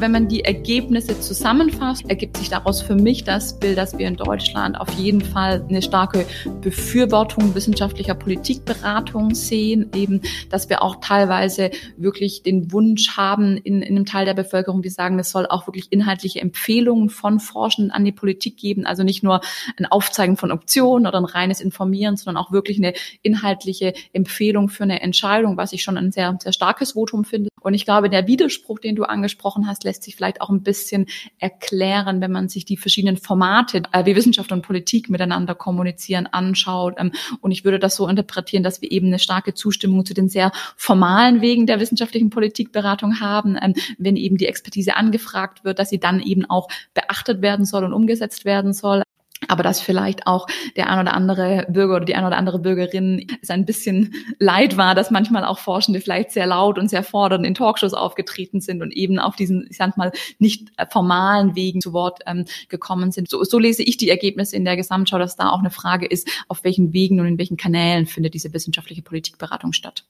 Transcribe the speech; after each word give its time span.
Wenn 0.00 0.12
man 0.12 0.28
die 0.28 0.44
Ergebnisse 0.44 1.18
zusammenfasst, 1.18 2.08
ergibt 2.08 2.36
sich 2.36 2.48
daraus 2.48 2.80
für 2.80 2.94
mich 2.94 3.24
das 3.24 3.58
Bild, 3.58 3.76
dass 3.76 3.98
wir 3.98 4.06
in 4.06 4.14
Deutschland 4.14 4.80
auf 4.80 4.90
jeden 4.90 5.20
Fall 5.20 5.66
eine 5.68 5.82
starke 5.82 6.24
Befürwortung 6.60 7.56
wissenschaftlicher 7.56 8.14
Politikberatung 8.14 9.34
sehen, 9.34 9.90
eben, 9.96 10.20
dass 10.50 10.68
wir 10.68 10.82
auch 10.82 11.00
teilweise 11.00 11.72
wirklich 11.96 12.44
den 12.44 12.70
Wunsch 12.70 13.16
haben 13.16 13.56
in, 13.56 13.82
in 13.82 13.96
einem 13.96 14.06
Teil 14.06 14.24
der 14.24 14.34
Bevölkerung, 14.34 14.82
die 14.82 14.88
sagen, 14.88 15.18
es 15.18 15.32
soll 15.32 15.46
auch 15.46 15.66
wirklich 15.66 15.88
inhaltliche 15.90 16.40
Empfehlungen 16.40 17.10
von 17.10 17.40
Forschenden 17.40 17.90
an 17.90 18.04
die 18.04 18.12
Politik 18.12 18.56
geben, 18.56 18.86
also 18.86 19.02
nicht 19.02 19.24
nur 19.24 19.40
ein 19.78 19.86
Aufzeigen 19.86 20.36
von 20.36 20.52
Optionen 20.52 21.08
oder 21.08 21.18
ein 21.18 21.24
reines 21.24 21.60
Informieren, 21.60 22.16
sondern 22.16 22.40
auch 22.40 22.52
wirklich 22.52 22.78
eine 22.78 22.92
inhaltliche 23.22 23.94
Empfehlung 24.12 24.68
für 24.68 24.84
eine 24.84 25.00
Entscheidung, 25.02 25.56
was 25.56 25.72
ich 25.72 25.82
schon 25.82 25.98
ein 25.98 26.12
sehr, 26.12 26.38
sehr 26.40 26.52
starkes 26.52 26.92
Votum 26.92 27.24
finde. 27.24 27.48
Und 27.60 27.74
ich 27.74 27.84
glaube, 27.84 28.08
der 28.08 28.28
Widerspruch, 28.28 28.78
den 28.78 28.94
du 28.94 29.02
angesprochen 29.02 29.66
hast, 29.66 29.87
lässt 29.88 30.02
sich 30.02 30.14
vielleicht 30.14 30.40
auch 30.40 30.50
ein 30.50 30.62
bisschen 30.62 31.06
erklären, 31.38 32.20
wenn 32.20 32.30
man 32.30 32.48
sich 32.48 32.64
die 32.64 32.76
verschiedenen 32.76 33.16
Formate, 33.16 33.82
äh, 33.92 34.04
wie 34.04 34.14
Wissenschaft 34.14 34.52
und 34.52 34.62
Politik 34.62 35.08
miteinander 35.08 35.54
kommunizieren, 35.54 36.26
anschaut. 36.26 36.94
Ähm, 36.98 37.12
und 37.40 37.50
ich 37.50 37.64
würde 37.64 37.78
das 37.78 37.96
so 37.96 38.06
interpretieren, 38.06 38.62
dass 38.62 38.82
wir 38.82 38.92
eben 38.92 39.08
eine 39.08 39.18
starke 39.18 39.54
Zustimmung 39.54 40.04
zu 40.04 40.14
den 40.14 40.28
sehr 40.28 40.52
formalen 40.76 41.40
Wegen 41.40 41.66
der 41.66 41.80
wissenschaftlichen 41.80 42.30
Politikberatung 42.30 43.20
haben, 43.20 43.56
ähm, 43.60 43.74
wenn 43.98 44.16
eben 44.16 44.36
die 44.36 44.46
Expertise 44.46 44.94
angefragt 44.96 45.64
wird, 45.64 45.78
dass 45.78 45.90
sie 45.90 45.98
dann 45.98 46.20
eben 46.20 46.44
auch 46.44 46.68
beachtet 46.94 47.42
werden 47.42 47.64
soll 47.64 47.84
und 47.84 47.92
umgesetzt 47.92 48.44
werden 48.44 48.72
soll 48.72 49.02
aber 49.48 49.62
dass 49.62 49.80
vielleicht 49.80 50.26
auch 50.26 50.46
der 50.76 50.90
ein 50.90 51.00
oder 51.00 51.14
andere 51.14 51.66
Bürger 51.68 51.96
oder 51.96 52.04
die 52.04 52.14
ein 52.14 52.24
oder 52.24 52.36
andere 52.36 52.58
Bürgerin 52.58 53.26
es 53.42 53.50
ein 53.50 53.64
bisschen 53.64 54.14
leid 54.38 54.76
war, 54.76 54.94
dass 54.94 55.10
manchmal 55.10 55.44
auch 55.44 55.58
Forschende 55.58 56.00
vielleicht 56.00 56.30
sehr 56.30 56.46
laut 56.46 56.78
und 56.78 56.88
sehr 56.88 57.02
fordernd 57.02 57.44
in 57.44 57.54
Talkshows 57.54 57.94
aufgetreten 57.94 58.60
sind 58.60 58.82
und 58.82 58.92
eben 58.92 59.18
auf 59.18 59.36
diesen, 59.36 59.66
ich 59.70 59.76
sag 59.76 59.96
mal, 59.96 60.12
nicht 60.38 60.68
formalen 60.90 61.56
Wegen 61.56 61.80
zu 61.80 61.92
Wort 61.92 62.20
ähm, 62.26 62.44
gekommen 62.68 63.10
sind. 63.10 63.28
So, 63.28 63.42
so 63.42 63.58
lese 63.58 63.82
ich 63.82 63.96
die 63.96 64.10
Ergebnisse 64.10 64.56
in 64.56 64.64
der 64.64 64.76
Gesamtschau, 64.76 65.18
dass 65.18 65.36
da 65.36 65.50
auch 65.50 65.60
eine 65.60 65.70
Frage 65.70 66.06
ist, 66.06 66.28
auf 66.48 66.64
welchen 66.64 66.92
Wegen 66.92 67.20
und 67.20 67.26
in 67.26 67.38
welchen 67.38 67.56
Kanälen 67.56 68.06
findet 68.06 68.34
diese 68.34 68.52
wissenschaftliche 68.52 69.02
Politikberatung 69.02 69.72
statt. 69.72 70.04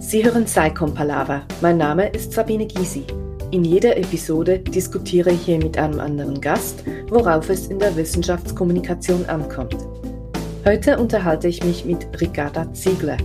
Sie 0.00 0.24
hören 0.24 0.46
Saicom 0.46 0.94
Palaver. 0.94 1.42
Mein 1.60 1.76
Name 1.76 2.08
ist 2.10 2.32
Sabine 2.32 2.66
Gysi. 2.66 3.04
In 3.54 3.64
jeder 3.64 3.96
Episode 3.96 4.58
diskutiere 4.58 5.30
ich 5.30 5.42
hier 5.42 5.58
mit 5.58 5.78
einem 5.78 6.00
anderen 6.00 6.40
Gast, 6.40 6.82
worauf 7.08 7.48
es 7.50 7.68
in 7.68 7.78
der 7.78 7.94
Wissenschaftskommunikation 7.94 9.24
ankommt. 9.26 9.76
Heute 10.64 10.98
unterhalte 10.98 11.46
ich 11.46 11.62
mich 11.62 11.84
mit 11.84 12.20
Ricarda 12.20 12.72
Ziegler. 12.72 13.16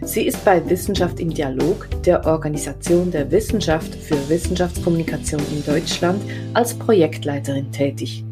Sie 0.00 0.28
ist 0.28 0.44
bei 0.44 0.64
Wissenschaft 0.70 1.18
im 1.18 1.34
Dialog, 1.34 1.88
der 2.04 2.24
Organisation 2.24 3.10
der 3.10 3.28
Wissenschaft 3.32 3.92
für 3.96 4.28
Wissenschaftskommunikation 4.28 5.42
in 5.50 5.64
Deutschland, 5.64 6.22
als 6.52 6.74
Projektleiterin 6.74 7.72
tätig. 7.72 8.24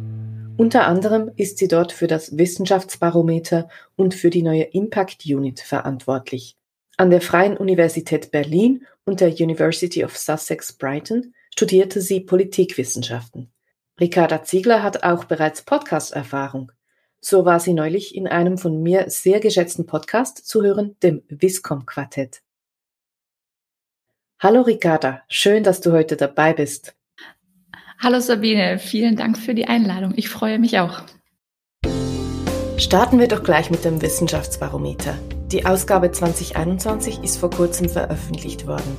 Unter 0.57 0.87
anderem 0.87 1.29
ist 1.35 1.59
sie 1.59 1.67
dort 1.67 1.91
für 1.91 2.07
das 2.07 2.39
Wissenschaftsbarometer 2.39 3.69
und 3.97 4.15
für 4.15 4.31
die 4.31 4.45
neue 4.45 4.63
Impact 4.63 5.27
Unit 5.27 5.59
verantwortlich. 5.59 6.57
An 6.97 7.11
der 7.11 7.21
Freien 7.21 7.57
Universität 7.57 8.31
Berlin 8.31 8.87
und 9.05 9.21
der 9.21 9.31
University 9.31 10.05
of 10.05 10.17
Sussex 10.17 10.73
Brighton 10.73 11.35
studierte 11.55 12.01
sie 12.01 12.21
Politikwissenschaften. 12.21 13.51
Ricarda 13.99 14.43
Ziegler 14.43 14.83
hat 14.83 15.03
auch 15.03 15.25
bereits 15.25 15.63
Podcast-Erfahrung. 15.63 16.73
So 17.21 17.45
war 17.45 17.61
sie 17.61 17.73
neulich 17.73 18.15
in 18.15 18.27
einem 18.27 18.59
von 18.59 18.83
mir 18.83 19.09
sehr 19.09 19.41
geschätzten 19.41 19.87
Podcast 19.87 20.47
zu 20.47 20.63
hören, 20.63 20.97
dem 21.03 21.23
Viscom 21.29 21.87
Quartett. 21.87 22.43
Hallo 24.41 24.63
Ricarda, 24.63 25.23
schön, 25.29 25.63
dass 25.63 25.81
du 25.81 25.93
heute 25.93 26.17
dabei 26.17 26.53
bist. 26.53 26.97
Hallo 28.01 28.19
Sabine, 28.19 28.81
vielen 28.81 29.15
Dank 29.15 29.39
für 29.39 29.55
die 29.55 29.67
Einladung. 29.67 30.15
Ich 30.17 30.29
freue 30.29 30.59
mich 30.59 30.81
auch. 30.81 31.03
Starten 32.77 33.21
wir 33.21 33.29
doch 33.29 33.45
gleich 33.45 33.71
mit 33.71 33.85
dem 33.85 34.03
Wissenschaftsbarometer. 34.03 35.17
Die 35.53 35.67
Ausgabe 35.67 36.11
2021 36.11 37.23
ist 37.23 37.37
vor 37.37 37.51
kurzem 37.51 37.87
veröffentlicht 37.87 38.67
worden. 38.67 38.97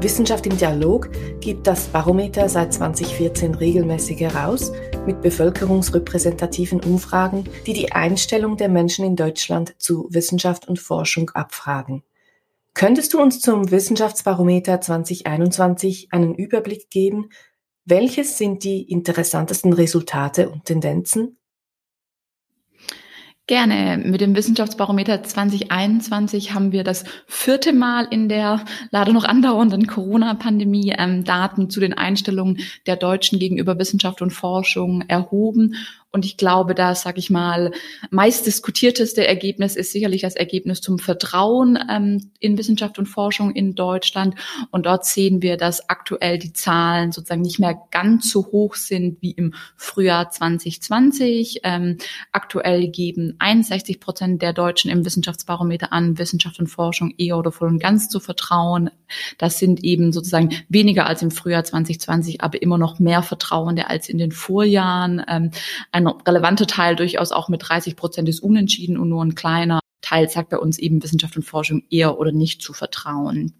Wissenschaft 0.00 0.46
im 0.46 0.56
Dialog 0.56 1.10
gibt 1.40 1.66
das 1.66 1.88
Barometer 1.88 2.48
seit 2.48 2.72
2014 2.72 3.56
regelmäßig 3.56 4.20
heraus 4.20 4.70
mit 5.06 5.20
bevölkerungsrepräsentativen 5.22 6.78
Umfragen, 6.84 7.48
die 7.66 7.72
die 7.72 7.90
Einstellung 7.90 8.56
der 8.56 8.68
Menschen 8.68 9.04
in 9.04 9.16
Deutschland 9.16 9.74
zu 9.78 10.06
Wissenschaft 10.10 10.68
und 10.68 10.78
Forschung 10.78 11.30
abfragen. 11.30 12.04
Könntest 12.74 13.12
du 13.12 13.20
uns 13.20 13.40
zum 13.40 13.72
Wissenschaftsbarometer 13.72 14.80
2021 14.80 16.12
einen 16.12 16.36
Überblick 16.36 16.90
geben? 16.90 17.30
Welches 17.84 18.38
sind 18.38 18.62
die 18.62 18.82
interessantesten 18.82 19.72
Resultate 19.72 20.48
und 20.48 20.64
Tendenzen? 20.64 21.38
Gerne. 23.48 23.96
Mit 24.04 24.20
dem 24.20 24.36
Wissenschaftsbarometer 24.36 25.22
2021 25.22 26.52
haben 26.52 26.70
wir 26.70 26.84
das 26.84 27.04
vierte 27.26 27.72
Mal 27.72 28.06
in 28.10 28.28
der 28.28 28.62
leider 28.90 29.14
noch 29.14 29.24
andauernden 29.24 29.86
Corona-Pandemie 29.86 30.94
ähm, 30.98 31.24
Daten 31.24 31.70
zu 31.70 31.80
den 31.80 31.94
Einstellungen 31.94 32.58
der 32.86 32.96
Deutschen 32.96 33.38
gegenüber 33.38 33.78
Wissenschaft 33.78 34.20
und 34.20 34.34
Forschung 34.34 35.02
erhoben 35.08 35.76
und 36.10 36.24
ich 36.24 36.38
glaube, 36.38 36.74
das, 36.74 37.02
sage 37.02 37.18
ich 37.18 37.28
mal, 37.28 37.70
meist 38.10 38.46
diskutierteste 38.46 39.26
Ergebnis 39.26 39.76
ist 39.76 39.92
sicherlich 39.92 40.22
das 40.22 40.36
Ergebnis 40.36 40.80
zum 40.80 40.98
Vertrauen 40.98 41.78
ähm, 41.90 42.30
in 42.40 42.56
Wissenschaft 42.56 42.98
und 42.98 43.06
Forschung 43.06 43.54
in 43.54 43.74
Deutschland. 43.74 44.34
Und 44.70 44.86
dort 44.86 45.04
sehen 45.04 45.42
wir, 45.42 45.58
dass 45.58 45.90
aktuell 45.90 46.38
die 46.38 46.54
Zahlen 46.54 47.12
sozusagen 47.12 47.42
nicht 47.42 47.58
mehr 47.58 47.78
ganz 47.90 48.30
so 48.30 48.46
hoch 48.46 48.74
sind 48.74 49.20
wie 49.20 49.32
im 49.32 49.52
Frühjahr 49.76 50.30
2020. 50.30 51.60
Ähm, 51.64 51.98
aktuell 52.32 52.88
geben 52.88 53.34
61 53.38 54.00
Prozent 54.00 54.40
der 54.40 54.54
Deutschen 54.54 54.90
im 54.90 55.04
Wissenschaftsbarometer 55.04 55.92
an, 55.92 56.16
Wissenschaft 56.16 56.58
und 56.58 56.68
Forschung 56.68 57.12
eher 57.18 57.36
oder 57.36 57.52
voll 57.52 57.68
und 57.68 57.80
ganz 57.80 58.08
zu 58.08 58.18
vertrauen. 58.18 58.90
Das 59.36 59.58
sind 59.58 59.84
eben 59.84 60.12
sozusagen 60.12 60.50
weniger 60.70 61.06
als 61.06 61.20
im 61.20 61.30
Frühjahr 61.30 61.64
2020, 61.64 62.40
aber 62.40 62.62
immer 62.62 62.78
noch 62.78 62.98
mehr 62.98 63.22
Vertrauende 63.22 63.88
als 63.88 64.08
in 64.08 64.16
den 64.16 64.32
Vorjahren. 64.32 65.22
Ähm, 65.28 65.50
ein 66.06 66.06
relevanter 66.06 66.66
Teil 66.66 66.96
durchaus 66.96 67.32
auch 67.32 67.48
mit 67.48 67.68
30 67.68 67.96
Prozent 67.96 68.28
ist 68.28 68.40
unentschieden 68.40 68.98
und 68.98 69.08
nur 69.08 69.24
ein 69.24 69.34
kleiner 69.34 69.80
Teil 70.00 70.28
sagt 70.28 70.50
bei 70.50 70.58
uns 70.58 70.78
eben 70.78 71.02
Wissenschaft 71.02 71.36
und 71.36 71.42
Forschung 71.42 71.82
eher 71.90 72.18
oder 72.18 72.32
nicht 72.32 72.62
zu 72.62 72.72
vertrauen. 72.72 73.52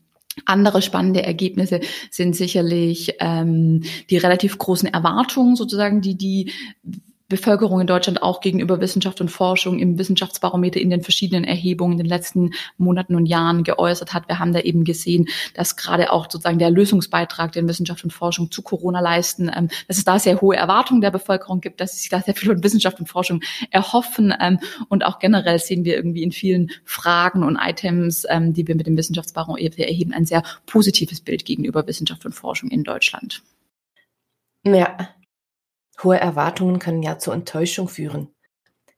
Andere 0.47 0.83
spannende 0.83 1.23
Ergebnisse 1.23 1.81
sind 2.11 2.37
sicherlich 2.37 3.15
ähm, 3.21 3.83
die 4.09 4.19
relativ 4.19 4.57
großen 4.57 4.89
Erwartungen 4.89 5.57
sozusagen, 5.57 6.01
die 6.01 6.17
die 6.17 6.53
Bevölkerung 7.29 7.81
in 7.81 7.87
Deutschland 7.87 8.23
auch 8.23 8.41
gegenüber 8.41 8.81
Wissenschaft 8.81 9.21
und 9.21 9.31
Forschung 9.31 9.79
im 9.79 9.99
Wissenschaftsbarometer 9.99 10.81
in 10.81 10.89
den 10.89 11.03
verschiedenen 11.03 11.45
Erhebungen 11.45 11.93
in 11.93 11.99
den 11.99 12.07
letzten 12.07 12.53
Monaten 12.79 13.15
und 13.15 13.27
Jahren 13.27 13.65
geäußert 13.65 14.15
hat. 14.15 14.29
Wir 14.29 14.39
haben 14.39 14.55
da 14.55 14.61
eben 14.61 14.85
gesehen, 14.85 15.29
dass 15.53 15.77
gerade 15.77 16.11
auch 16.11 16.25
sozusagen 16.25 16.59
der 16.59 16.71
Lösungsbeitrag, 16.71 17.53
den 17.53 17.69
Wissenschaft 17.69 18.03
und 18.03 18.13
Forschung 18.13 18.51
zu 18.51 18.63
Corona 18.63 19.01
leisten, 19.01 19.51
ähm, 19.55 19.69
dass 19.89 19.99
es 19.99 20.05
da 20.05 20.19
sehr 20.19 20.41
hohe 20.41 20.57
Erwartungen 20.57 21.03
der 21.03 21.11
Bevölkerung 21.11 21.61
gibt, 21.61 21.83
dass 21.83 22.01
sich 22.01 22.09
da 22.09 22.23
sehr 22.23 22.35
viel 22.35 22.49
von 22.49 22.65
Wissenschaft 22.65 22.99
und 22.99 23.07
Forschung 23.07 23.43
erhoffen. 23.71 24.33
Ähm, 24.41 24.59
und 24.89 25.05
auch 25.05 25.19
generell 25.19 25.59
sehen 25.59 25.85
wir 25.85 25.97
irgendwie 25.97 26.23
in 26.23 26.33
vielen 26.33 26.71
Fragen 26.85 27.43
und 27.45 27.59
Items, 27.61 28.25
ähm, 28.31 28.55
die 28.55 28.67
wir 28.67 28.75
mit 28.75 28.87
dem 28.87 28.97
Wissenschaftsbarometer 28.97 29.85
erheben, 29.85 30.15
ein 30.15 30.25
sehr 30.25 30.43
positives 30.65 31.21
Bild 31.21 31.45
gegenüber 31.45 31.87
Wissenschaft 31.87 32.25
und 32.25 32.33
Forschung 32.33 32.71
in 32.71 32.85
Deutschland. 32.85 33.43
Ja, 34.65 35.11
Hohe 36.03 36.19
Erwartungen 36.19 36.79
können 36.79 37.03
ja 37.03 37.19
zur 37.19 37.35
Enttäuschung 37.35 37.89
führen. 37.89 38.35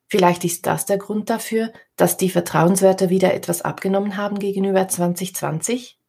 Vielleicht 0.09 0.45
ist 0.45 0.67
das 0.67 0.87
der 0.87 0.99
Grund 0.99 1.31
dafür, 1.31 1.73
dass 1.95 2.17
die 2.17 2.31
Vertrauenswerte 2.31 3.11
wieder 3.11 3.33
etwas 3.33 3.63
abgenommen 3.63 4.17
haben 4.17 4.41
gegenüber 4.41 4.89
2020? 4.89 6.00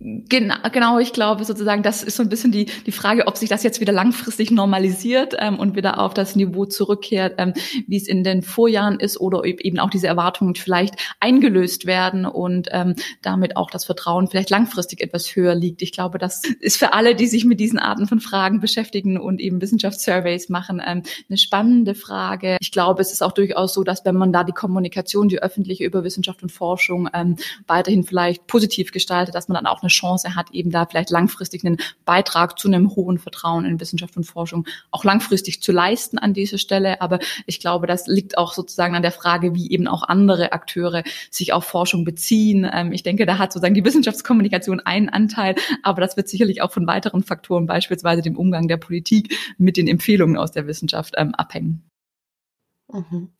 Genau, 0.00 0.54
genau, 0.72 0.98
ich 0.98 1.12
glaube 1.12 1.44
sozusagen, 1.44 1.82
das 1.82 2.02
ist 2.02 2.16
so 2.16 2.22
ein 2.22 2.28
bisschen 2.28 2.52
die, 2.52 2.66
die 2.86 2.92
Frage, 2.92 3.26
ob 3.26 3.36
sich 3.36 3.48
das 3.48 3.62
jetzt 3.62 3.80
wieder 3.80 3.92
langfristig 3.92 4.50
normalisiert 4.50 5.34
ähm, 5.38 5.58
und 5.58 5.76
wieder 5.76 6.00
auf 6.00 6.14
das 6.14 6.36
Niveau 6.36 6.64
zurückkehrt, 6.64 7.34
ähm, 7.36 7.52
wie 7.86 7.96
es 7.96 8.08
in 8.08 8.24
den 8.24 8.42
Vorjahren 8.42 8.98
ist 8.98 9.20
oder 9.20 9.44
eben 9.44 9.78
auch 9.78 9.90
diese 9.90 10.06
Erwartungen 10.06 10.54
vielleicht 10.54 10.94
eingelöst 11.20 11.84
werden 11.84 12.24
und 12.24 12.68
ähm, 12.70 12.94
damit 13.20 13.56
auch 13.56 13.70
das 13.70 13.84
Vertrauen 13.84 14.28
vielleicht 14.28 14.50
langfristig 14.50 15.02
etwas 15.02 15.36
höher 15.36 15.54
liegt. 15.54 15.82
Ich 15.82 15.92
glaube, 15.92 16.18
das 16.18 16.42
ist 16.60 16.78
für 16.78 16.94
alle, 16.94 17.14
die 17.14 17.26
sich 17.26 17.44
mit 17.44 17.60
diesen 17.60 17.78
Arten 17.78 18.06
von 18.06 18.20
Fragen 18.20 18.60
beschäftigen 18.60 19.18
und 19.18 19.40
eben 19.40 19.60
Wissenschaftssurveys 19.60 20.48
machen, 20.48 20.80
ähm, 20.84 21.02
eine 21.28 21.36
spannende 21.36 21.94
Frage. 21.94 22.56
Ich 22.60 22.72
glaube, 22.72 23.02
es 23.02 23.12
ist 23.12 23.22
auch 23.22 23.32
durchaus 23.32 23.74
so, 23.74 23.84
dass 23.84 24.04
wenn 24.06 24.16
man 24.16 24.32
da 24.32 24.44
die 24.44 24.52
Kommunikation, 24.52 25.28
die 25.28 25.42
öffentliche 25.42 25.84
über 25.84 26.04
Wissenschaft 26.04 26.42
und 26.42 26.52
Forschung 26.52 27.10
ähm, 27.12 27.36
weiterhin 27.66 28.04
vielleicht 28.04 28.46
positiv 28.46 28.92
gestaltet, 28.92 29.07
dass 29.08 29.48
man 29.48 29.56
dann 29.56 29.66
auch 29.66 29.82
eine 29.82 29.88
Chance 29.88 30.34
hat, 30.34 30.50
eben 30.52 30.70
da 30.70 30.86
vielleicht 30.86 31.10
langfristig 31.10 31.64
einen 31.64 31.78
Beitrag 32.04 32.58
zu 32.58 32.68
einem 32.68 32.94
hohen 32.94 33.18
Vertrauen 33.18 33.64
in 33.64 33.80
Wissenschaft 33.80 34.16
und 34.16 34.24
Forschung 34.24 34.66
auch 34.90 35.04
langfristig 35.04 35.62
zu 35.62 35.72
leisten 35.72 36.18
an 36.18 36.34
dieser 36.34 36.58
Stelle. 36.58 37.00
Aber 37.00 37.18
ich 37.46 37.60
glaube, 37.60 37.86
das 37.86 38.06
liegt 38.06 38.38
auch 38.38 38.52
sozusagen 38.52 38.94
an 38.94 39.02
der 39.02 39.12
Frage, 39.12 39.54
wie 39.54 39.70
eben 39.70 39.88
auch 39.88 40.02
andere 40.02 40.52
Akteure 40.52 41.02
sich 41.30 41.52
auf 41.52 41.64
Forschung 41.64 42.04
beziehen. 42.04 42.68
Ähm, 42.70 42.92
ich 42.92 43.02
denke, 43.02 43.26
da 43.26 43.38
hat 43.38 43.52
sozusagen 43.52 43.74
die 43.74 43.84
Wissenschaftskommunikation 43.84 44.80
einen 44.80 45.08
Anteil, 45.08 45.54
aber 45.82 46.00
das 46.00 46.16
wird 46.16 46.28
sicherlich 46.28 46.62
auch 46.62 46.72
von 46.72 46.86
weiteren 46.86 47.22
Faktoren, 47.22 47.66
beispielsweise 47.66 48.22
dem 48.22 48.36
Umgang 48.36 48.68
der 48.68 48.76
Politik 48.76 49.36
mit 49.58 49.76
den 49.76 49.88
Empfehlungen 49.88 50.36
aus 50.36 50.52
der 50.52 50.66
Wissenschaft 50.66 51.14
ähm, 51.16 51.34
abhängen. 51.34 51.88
Mhm. 52.92 53.32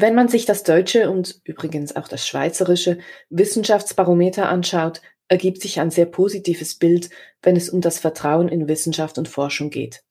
Wenn 0.00 0.14
man 0.14 0.28
sich 0.28 0.46
das 0.46 0.62
deutsche 0.62 1.10
und 1.10 1.40
übrigens 1.42 1.96
auch 1.96 2.06
das 2.06 2.24
schweizerische 2.24 2.98
Wissenschaftsbarometer 3.30 4.48
anschaut, 4.48 5.02
ergibt 5.26 5.60
sich 5.60 5.80
ein 5.80 5.90
sehr 5.90 6.06
positives 6.06 6.76
Bild, 6.76 7.10
wenn 7.42 7.56
es 7.56 7.68
um 7.68 7.80
das 7.80 7.98
Vertrauen 7.98 8.48
in 8.48 8.68
Wissenschaft 8.68 9.18
und 9.18 9.26
Forschung 9.26 9.70
geht. 9.70 10.04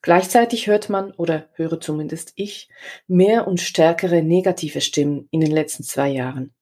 Gleichzeitig 0.00 0.68
hört 0.68 0.90
man, 0.90 1.10
oder 1.10 1.48
höre 1.54 1.80
zumindest 1.80 2.34
ich, 2.36 2.68
mehr 3.08 3.48
und 3.48 3.60
stärkere 3.60 4.22
negative 4.22 4.80
Stimmen 4.80 5.26
in 5.32 5.40
den 5.40 5.50
letzten 5.50 5.82
zwei 5.82 6.10
Jahren. 6.10 6.54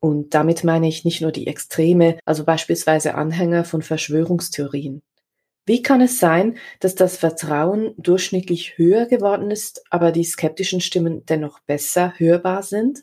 Und 0.00 0.34
damit 0.34 0.64
meine 0.64 0.88
ich 0.88 1.04
nicht 1.04 1.20
nur 1.20 1.30
die 1.30 1.46
Extreme, 1.46 2.18
also 2.24 2.44
beispielsweise 2.44 3.14
Anhänger 3.14 3.64
von 3.64 3.82
Verschwörungstheorien. 3.82 5.00
Wie 5.66 5.82
kann 5.82 6.00
es 6.00 6.20
sein, 6.20 6.56
dass 6.78 6.94
das 6.94 7.16
Vertrauen 7.16 7.92
durchschnittlich 7.98 8.78
höher 8.78 9.06
geworden 9.06 9.50
ist, 9.50 9.82
aber 9.90 10.12
die 10.12 10.24
skeptischen 10.24 10.80
Stimmen 10.80 11.26
dennoch 11.26 11.58
besser 11.60 12.14
hörbar 12.16 12.62
sind? 12.62 13.02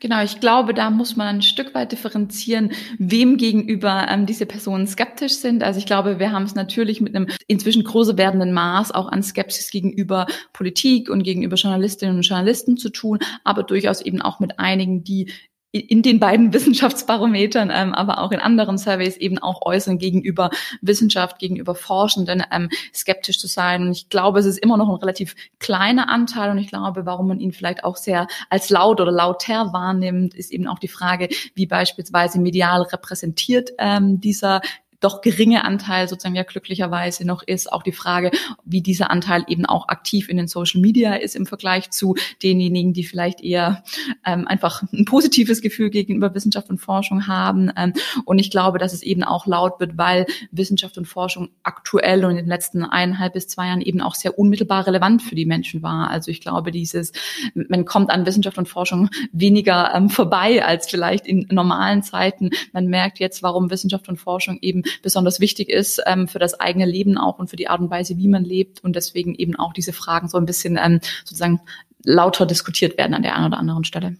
Genau, 0.00 0.22
ich 0.22 0.40
glaube, 0.40 0.74
da 0.74 0.90
muss 0.90 1.16
man 1.16 1.28
ein 1.28 1.42
Stück 1.42 1.74
weit 1.74 1.92
differenzieren, 1.92 2.72
wem 2.98 3.38
gegenüber 3.38 4.06
ähm, 4.10 4.26
diese 4.26 4.44
Personen 4.44 4.86
skeptisch 4.86 5.36
sind. 5.36 5.62
Also 5.62 5.78
ich 5.78 5.86
glaube, 5.86 6.18
wir 6.18 6.32
haben 6.32 6.42
es 6.42 6.54
natürlich 6.54 7.00
mit 7.00 7.14
einem 7.14 7.28
inzwischen 7.46 7.84
größer 7.84 8.18
werdenden 8.18 8.52
Maß 8.52 8.92
auch 8.92 9.08
an 9.08 9.22
Skepsis 9.22 9.70
gegenüber 9.70 10.26
Politik 10.52 11.08
und 11.08 11.22
gegenüber 11.22 11.56
Journalistinnen 11.56 12.16
und 12.16 12.22
Journalisten 12.22 12.76
zu 12.76 12.90
tun, 12.90 13.18
aber 13.44 13.62
durchaus 13.62 14.02
eben 14.02 14.20
auch 14.20 14.40
mit 14.40 14.58
einigen, 14.58 15.04
die 15.04 15.32
in 15.72 16.02
den 16.02 16.20
beiden 16.20 16.52
Wissenschaftsbarometern, 16.52 17.70
ähm, 17.72 17.94
aber 17.94 18.20
auch 18.20 18.32
in 18.32 18.40
anderen 18.40 18.78
Surveys 18.78 19.16
eben 19.16 19.38
auch 19.38 19.62
äußern 19.62 19.98
gegenüber 19.98 20.50
Wissenschaft, 20.80 21.38
gegenüber 21.38 21.74
Forschenden 21.74 22.42
ähm, 22.50 22.68
skeptisch 22.94 23.38
zu 23.38 23.46
sein. 23.46 23.82
Und 23.82 23.92
ich 23.92 24.08
glaube, 24.08 24.38
es 24.38 24.46
ist 24.46 24.58
immer 24.58 24.76
noch 24.76 24.88
ein 24.88 24.96
relativ 24.96 25.34
kleiner 25.58 26.08
Anteil. 26.08 26.50
Und 26.50 26.58
ich 26.58 26.68
glaube, 26.68 27.06
warum 27.06 27.28
man 27.28 27.40
ihn 27.40 27.52
vielleicht 27.52 27.84
auch 27.84 27.96
sehr 27.96 28.26
als 28.50 28.70
laut 28.70 29.00
oder 29.00 29.12
lauter 29.12 29.72
wahrnimmt, 29.72 30.34
ist 30.34 30.52
eben 30.52 30.66
auch 30.66 30.78
die 30.78 30.88
Frage, 30.88 31.28
wie 31.54 31.66
beispielsweise 31.66 32.40
medial 32.40 32.82
repräsentiert 32.82 33.70
ähm, 33.78 34.20
dieser 34.20 34.60
doch 35.00 35.20
geringe 35.20 35.64
Anteil 35.64 36.08
sozusagen 36.08 36.34
ja 36.34 36.42
glücklicherweise 36.42 37.26
noch 37.26 37.42
ist. 37.42 37.72
Auch 37.72 37.82
die 37.82 37.92
Frage, 37.92 38.30
wie 38.64 38.80
dieser 38.80 39.10
Anteil 39.10 39.44
eben 39.48 39.66
auch 39.66 39.88
aktiv 39.88 40.28
in 40.28 40.36
den 40.36 40.48
Social 40.48 40.80
Media 40.80 41.14
ist 41.14 41.36
im 41.36 41.46
Vergleich 41.46 41.90
zu 41.90 42.14
denjenigen, 42.42 42.92
die 42.92 43.04
vielleicht 43.04 43.40
eher 43.40 43.82
ähm, 44.24 44.46
einfach 44.46 44.82
ein 44.92 45.04
positives 45.04 45.60
Gefühl 45.60 45.90
gegenüber 45.90 46.34
Wissenschaft 46.34 46.70
und 46.70 46.78
Forschung 46.78 47.26
haben. 47.26 47.70
Ähm, 47.76 47.92
und 48.24 48.38
ich 48.38 48.50
glaube, 48.50 48.78
dass 48.78 48.92
es 48.92 49.02
eben 49.02 49.22
auch 49.22 49.46
laut 49.46 49.80
wird, 49.80 49.98
weil 49.98 50.26
Wissenschaft 50.50 50.98
und 50.98 51.06
Forschung 51.06 51.50
aktuell 51.62 52.24
und 52.24 52.32
in 52.32 52.36
den 52.36 52.46
letzten 52.46 52.84
eineinhalb 52.84 53.34
bis 53.34 53.48
zwei 53.48 53.66
Jahren 53.66 53.80
eben 53.80 54.00
auch 54.00 54.14
sehr 54.14 54.38
unmittelbar 54.38 54.86
relevant 54.86 55.22
für 55.22 55.34
die 55.34 55.46
Menschen 55.46 55.82
war. 55.82 56.10
Also 56.10 56.30
ich 56.30 56.40
glaube, 56.40 56.70
dieses, 56.70 57.12
man 57.54 57.84
kommt 57.84 58.10
an 58.10 58.26
Wissenschaft 58.26 58.58
und 58.58 58.68
Forschung 58.68 59.10
weniger 59.32 59.94
ähm, 59.94 60.08
vorbei 60.08 60.64
als 60.64 60.88
vielleicht 60.88 61.26
in 61.26 61.46
normalen 61.50 62.02
Zeiten. 62.02 62.50
Man 62.72 62.86
merkt 62.86 63.18
jetzt, 63.18 63.42
warum 63.42 63.70
Wissenschaft 63.70 64.08
und 64.08 64.16
Forschung 64.16 64.58
eben 64.60 64.82
besonders 65.02 65.40
wichtig 65.40 65.68
ist 65.68 66.02
ähm, 66.06 66.28
für 66.28 66.38
das 66.38 66.58
eigene 66.58 66.86
Leben 66.86 67.18
auch 67.18 67.38
und 67.38 67.48
für 67.48 67.56
die 67.56 67.68
Art 67.68 67.80
und 67.80 67.90
Weise, 67.90 68.16
wie 68.16 68.28
man 68.28 68.44
lebt 68.44 68.82
und 68.84 68.96
deswegen 68.96 69.34
eben 69.34 69.56
auch 69.56 69.72
diese 69.72 69.92
Fragen 69.92 70.28
so 70.28 70.38
ein 70.38 70.46
bisschen 70.46 70.78
ähm, 70.82 71.00
sozusagen 71.24 71.60
lauter 72.04 72.46
diskutiert 72.46 72.96
werden 72.98 73.14
an 73.14 73.22
der 73.22 73.36
einen 73.36 73.46
oder 73.46 73.58
anderen 73.58 73.84
Stelle. 73.84 74.16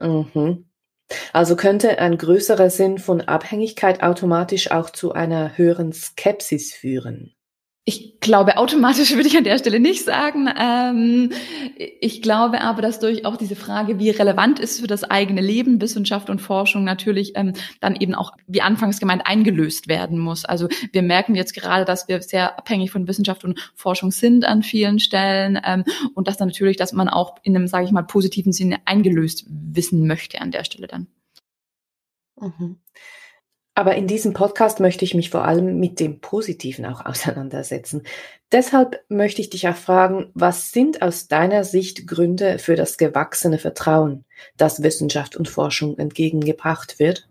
Mhm. 0.00 0.66
Also 1.32 1.54
könnte 1.54 1.98
ein 2.00 2.18
größerer 2.18 2.70
Sinn 2.70 2.98
von 2.98 3.20
Abhängigkeit 3.20 4.02
automatisch 4.02 4.70
auch 4.72 4.90
zu 4.90 5.12
einer 5.12 5.56
höheren 5.56 5.92
Skepsis 5.92 6.74
führen. 6.74 7.35
Ich 7.88 8.18
glaube, 8.18 8.56
automatisch 8.56 9.12
würde 9.14 9.28
ich 9.28 9.36
an 9.36 9.44
der 9.44 9.58
Stelle 9.58 9.78
nicht 9.78 10.04
sagen. 10.04 10.48
Ähm, 10.58 11.30
ich 11.76 12.20
glaube 12.20 12.60
aber, 12.60 12.82
dass 12.82 12.98
durch 12.98 13.24
auch 13.24 13.36
diese 13.36 13.54
Frage, 13.54 14.00
wie 14.00 14.10
relevant 14.10 14.58
ist 14.58 14.80
für 14.80 14.88
das 14.88 15.04
eigene 15.04 15.40
Leben 15.40 15.80
Wissenschaft 15.80 16.28
und 16.28 16.40
Forschung 16.40 16.82
natürlich 16.82 17.36
ähm, 17.36 17.52
dann 17.80 17.94
eben 17.94 18.16
auch, 18.16 18.32
wie 18.48 18.60
anfangs 18.60 18.98
gemeint, 18.98 19.24
eingelöst 19.24 19.86
werden 19.86 20.18
muss. 20.18 20.44
Also 20.44 20.68
wir 20.90 21.02
merken 21.02 21.36
jetzt 21.36 21.54
gerade, 21.54 21.84
dass 21.84 22.08
wir 22.08 22.20
sehr 22.22 22.58
abhängig 22.58 22.90
von 22.90 23.06
Wissenschaft 23.06 23.44
und 23.44 23.60
Forschung 23.76 24.10
sind 24.10 24.44
an 24.44 24.64
vielen 24.64 24.98
Stellen 24.98 25.56
ähm, 25.64 25.84
und 26.14 26.26
dass 26.26 26.36
dann 26.36 26.48
natürlich, 26.48 26.76
dass 26.76 26.92
man 26.92 27.08
auch 27.08 27.36
in 27.44 27.54
einem, 27.54 27.68
sage 27.68 27.84
ich 27.84 27.92
mal, 27.92 28.02
positiven 28.02 28.52
Sinne 28.52 28.78
eingelöst 28.84 29.46
wissen 29.48 30.08
möchte 30.08 30.40
an 30.40 30.50
der 30.50 30.64
Stelle 30.64 30.88
dann. 30.88 31.06
Mhm. 32.40 32.80
Aber 33.78 33.94
in 33.94 34.06
diesem 34.06 34.32
Podcast 34.32 34.80
möchte 34.80 35.04
ich 35.04 35.14
mich 35.14 35.28
vor 35.28 35.44
allem 35.44 35.78
mit 35.78 36.00
dem 36.00 36.20
Positiven 36.20 36.86
auch 36.86 37.04
auseinandersetzen. 37.04 38.04
Deshalb 38.50 39.04
möchte 39.10 39.42
ich 39.42 39.50
dich 39.50 39.68
auch 39.68 39.76
fragen, 39.76 40.30
was 40.32 40.72
sind 40.72 41.02
aus 41.02 41.28
deiner 41.28 41.62
Sicht 41.62 42.06
Gründe 42.06 42.58
für 42.58 42.74
das 42.74 42.96
gewachsene 42.96 43.58
Vertrauen, 43.58 44.24
das 44.56 44.82
Wissenschaft 44.82 45.36
und 45.36 45.46
Forschung 45.46 45.98
entgegengebracht 45.98 46.98
wird? 46.98 47.28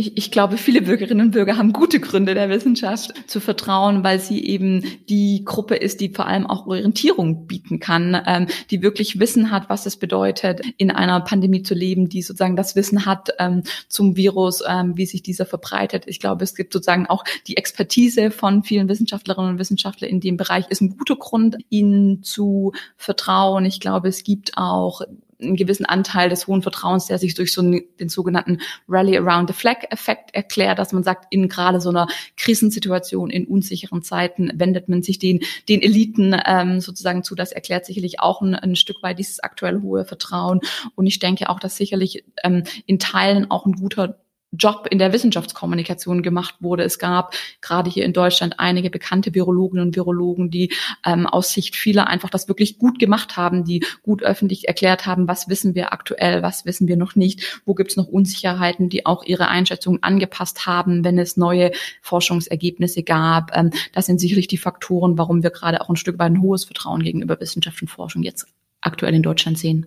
Ich, 0.00 0.16
ich 0.16 0.30
glaube, 0.30 0.58
viele 0.58 0.82
Bürgerinnen 0.82 1.26
und 1.26 1.30
Bürger 1.32 1.56
haben 1.56 1.72
gute 1.72 1.98
Gründe 1.98 2.34
der 2.34 2.48
Wissenschaft 2.50 3.12
zu 3.28 3.40
vertrauen, 3.40 4.04
weil 4.04 4.20
sie 4.20 4.44
eben 4.46 4.84
die 5.08 5.42
Gruppe 5.44 5.74
ist, 5.74 6.00
die 6.00 6.10
vor 6.10 6.28
allem 6.28 6.46
auch 6.46 6.68
Orientierung 6.68 7.48
bieten 7.48 7.80
kann, 7.80 8.16
ähm, 8.24 8.46
die 8.70 8.80
wirklich 8.80 9.18
Wissen 9.18 9.50
hat, 9.50 9.68
was 9.68 9.86
es 9.86 9.96
bedeutet, 9.96 10.60
in 10.76 10.92
einer 10.92 11.20
Pandemie 11.22 11.64
zu 11.64 11.74
leben, 11.74 12.08
die 12.08 12.22
sozusagen 12.22 12.54
das 12.54 12.76
Wissen 12.76 13.06
hat 13.06 13.30
ähm, 13.40 13.64
zum 13.88 14.14
Virus, 14.14 14.62
ähm, 14.64 14.96
wie 14.96 15.04
sich 15.04 15.24
dieser 15.24 15.46
verbreitet. 15.46 16.04
Ich 16.06 16.20
glaube, 16.20 16.44
es 16.44 16.54
gibt 16.54 16.72
sozusagen 16.72 17.06
auch 17.08 17.24
die 17.48 17.56
Expertise 17.56 18.30
von 18.30 18.62
vielen 18.62 18.88
Wissenschaftlerinnen 18.88 19.50
und 19.50 19.58
Wissenschaftlern 19.58 20.08
in 20.08 20.20
dem 20.20 20.36
Bereich 20.36 20.68
ist 20.68 20.80
ein 20.80 20.96
guter 20.96 21.16
Grund, 21.16 21.56
ihnen 21.70 22.22
zu 22.22 22.70
vertrauen. 22.96 23.64
Ich 23.64 23.80
glaube, 23.80 24.06
es 24.06 24.22
gibt 24.22 24.58
auch 24.58 25.00
einen 25.40 25.56
gewissen 25.56 25.86
Anteil 25.86 26.28
des 26.28 26.46
hohen 26.46 26.62
Vertrauens, 26.62 27.06
der 27.06 27.18
sich 27.18 27.34
durch 27.34 27.52
so 27.52 27.60
einen, 27.60 27.82
den 28.00 28.08
sogenannten 28.08 28.58
Rally 28.88 29.16
Around 29.16 29.48
the 29.48 29.54
Flag 29.54 29.84
Effekt 29.90 30.34
erklärt, 30.34 30.78
dass 30.78 30.92
man 30.92 31.02
sagt, 31.02 31.26
in 31.30 31.48
gerade 31.48 31.80
so 31.80 31.90
einer 31.90 32.08
Krisensituation, 32.36 33.30
in 33.30 33.46
unsicheren 33.46 34.02
Zeiten 34.02 34.50
wendet 34.54 34.88
man 34.88 35.02
sich 35.02 35.18
den, 35.18 35.40
den 35.68 35.80
Eliten 35.82 36.36
ähm, 36.44 36.80
sozusagen 36.80 37.22
zu. 37.22 37.34
Das 37.34 37.52
erklärt 37.52 37.86
sicherlich 37.86 38.20
auch 38.20 38.40
ein, 38.40 38.54
ein 38.54 38.76
Stück 38.76 39.02
weit 39.02 39.18
dieses 39.18 39.40
aktuell 39.40 39.80
hohe 39.80 40.04
Vertrauen. 40.04 40.60
Und 40.94 41.06
ich 41.06 41.18
denke 41.18 41.50
auch, 41.50 41.60
dass 41.60 41.76
sicherlich 41.76 42.24
ähm, 42.42 42.64
in 42.86 42.98
Teilen 42.98 43.50
auch 43.50 43.66
ein 43.66 43.72
guter 43.72 44.18
Job 44.52 44.86
in 44.90 44.98
der 44.98 45.12
Wissenschaftskommunikation 45.12 46.22
gemacht 46.22 46.56
wurde. 46.60 46.82
Es 46.82 46.98
gab 46.98 47.34
gerade 47.60 47.90
hier 47.90 48.04
in 48.04 48.12
Deutschland 48.12 48.54
einige 48.58 48.88
bekannte 48.88 49.34
Virologinnen 49.34 49.88
und 49.88 49.96
Virologen, 49.96 50.50
die 50.50 50.72
ähm, 51.04 51.26
aus 51.26 51.52
Sicht 51.52 51.76
vieler 51.76 52.06
einfach 52.06 52.30
das 52.30 52.48
wirklich 52.48 52.78
gut 52.78 52.98
gemacht 52.98 53.36
haben, 53.36 53.64
die 53.64 53.84
gut 54.02 54.22
öffentlich 54.22 54.66
erklärt 54.66 55.06
haben, 55.06 55.28
was 55.28 55.48
wissen 55.48 55.74
wir 55.74 55.92
aktuell, 55.92 56.42
was 56.42 56.64
wissen 56.64 56.88
wir 56.88 56.96
noch 56.96 57.14
nicht, 57.14 57.60
wo 57.66 57.74
gibt 57.74 57.90
es 57.90 57.96
noch 57.96 58.06
Unsicherheiten, 58.06 58.88
die 58.88 59.04
auch 59.04 59.22
ihre 59.24 59.48
Einschätzungen 59.48 60.02
angepasst 60.02 60.66
haben, 60.66 61.04
wenn 61.04 61.18
es 61.18 61.36
neue 61.36 61.72
Forschungsergebnisse 62.00 63.02
gab. 63.02 63.54
Ähm, 63.54 63.70
das 63.92 64.06
sind 64.06 64.18
sicherlich 64.18 64.48
die 64.48 64.58
Faktoren, 64.58 65.18
warum 65.18 65.42
wir 65.42 65.50
gerade 65.50 65.82
auch 65.82 65.90
ein 65.90 65.96
Stück 65.96 66.18
weit 66.18 66.32
ein 66.32 66.42
hohes 66.42 66.64
Vertrauen 66.64 67.02
gegenüber 67.02 67.38
Wissenschaft 67.40 67.82
und 67.82 67.88
Forschung 67.88 68.22
jetzt 68.22 68.46
aktuell 68.80 69.14
in 69.14 69.22
Deutschland 69.22 69.58
sehen. 69.58 69.86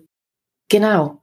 Genau. 0.68 1.21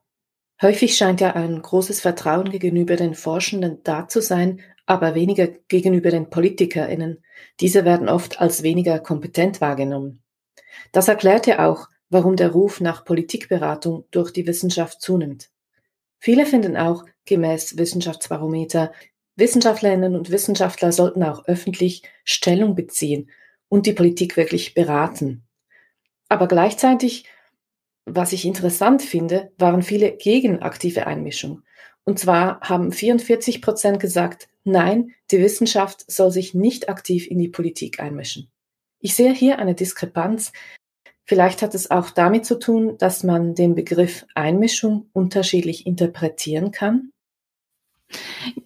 Häufig 0.62 0.98
scheint 0.98 1.22
ja 1.22 1.36
ein 1.36 1.62
großes 1.62 2.02
Vertrauen 2.02 2.50
gegenüber 2.50 2.98
den 2.98 3.16
Forschenden 3.16 3.80
da 3.84 4.08
zu 4.08 4.22
sein, 4.22 4.62
aber 4.86 5.16
weniger 5.16 5.48
gegenüber 5.48 6.10
den 6.10 6.30
PolitikerInnen. 6.30 7.24
Diese 7.62 7.86
werden 7.86 8.10
oft 8.10 8.42
als 8.42 8.62
weniger 8.64 9.00
kompetent 9.00 9.62
wahrgenommen. 9.62 10.22
Das 10.92 11.08
erklärt 11.08 11.48
ja 11.48 11.68
auch, 11.70 11.88
warum 12.10 12.36
der 12.36 12.52
Ruf 12.52 12.82
nach 12.82 13.06
Politikberatung 13.06 14.06
durch 14.12 14.32
die 14.32 14.48
Wissenschaft 14.48 15.02
zunimmt. 15.02 15.50
Viele 16.18 16.46
finden 16.46 16.76
auch, 16.76 17.06
gemäß 17.26 17.78
Wissenschaftsbarometer, 17.78 18.92
Wissenschaftlerinnen 19.36 20.16
und 20.16 20.32
Wissenschaftler 20.32 20.92
sollten 20.92 21.24
auch 21.24 21.46
öffentlich 21.46 22.04
Stellung 22.26 22.76
beziehen 22.76 23.30
und 23.70 23.86
die 23.86 23.94
Politik 23.94 24.36
wirklich 24.36 24.74
beraten. 24.74 25.44
Aber 26.28 26.48
gleichzeitig 26.48 27.26
was 28.06 28.34
ich 28.34 28.46
interessant 28.46 29.02
finde, 29.02 29.52
waren 29.58 29.84
viele 29.84 30.16
gegen 30.16 30.62
aktive 30.62 31.08
Einmischung. 31.08 31.64
Und 32.04 32.18
zwar 32.18 32.60
haben 32.62 32.92
44 32.92 33.62
Prozent 33.62 34.00
gesagt, 34.00 34.48
nein, 34.64 35.12
die 35.32 35.40
Wissenschaft 35.40 36.10
soll 36.10 36.32
sich 36.32 36.54
nicht 36.54 36.90
aktiv 36.90 37.28
in 37.30 37.38
die 37.38 37.50
Politik 37.50 38.00
einmischen. 38.00 38.50
Ich 39.00 39.16
sehe 39.16 39.34
hier 39.34 39.60
eine 39.60 39.76
Diskrepanz. 39.76 40.52
Vielleicht 41.24 41.62
hat 41.62 41.76
es 41.76 41.92
auch 41.92 42.10
damit 42.10 42.46
zu 42.46 42.58
tun, 42.58 42.98
dass 42.98 43.24
man 43.24 43.54
den 43.54 43.76
Begriff 43.76 44.26
Einmischung 44.34 45.10
unterschiedlich 45.14 45.86
interpretieren 45.86 46.72
kann. 46.72 47.12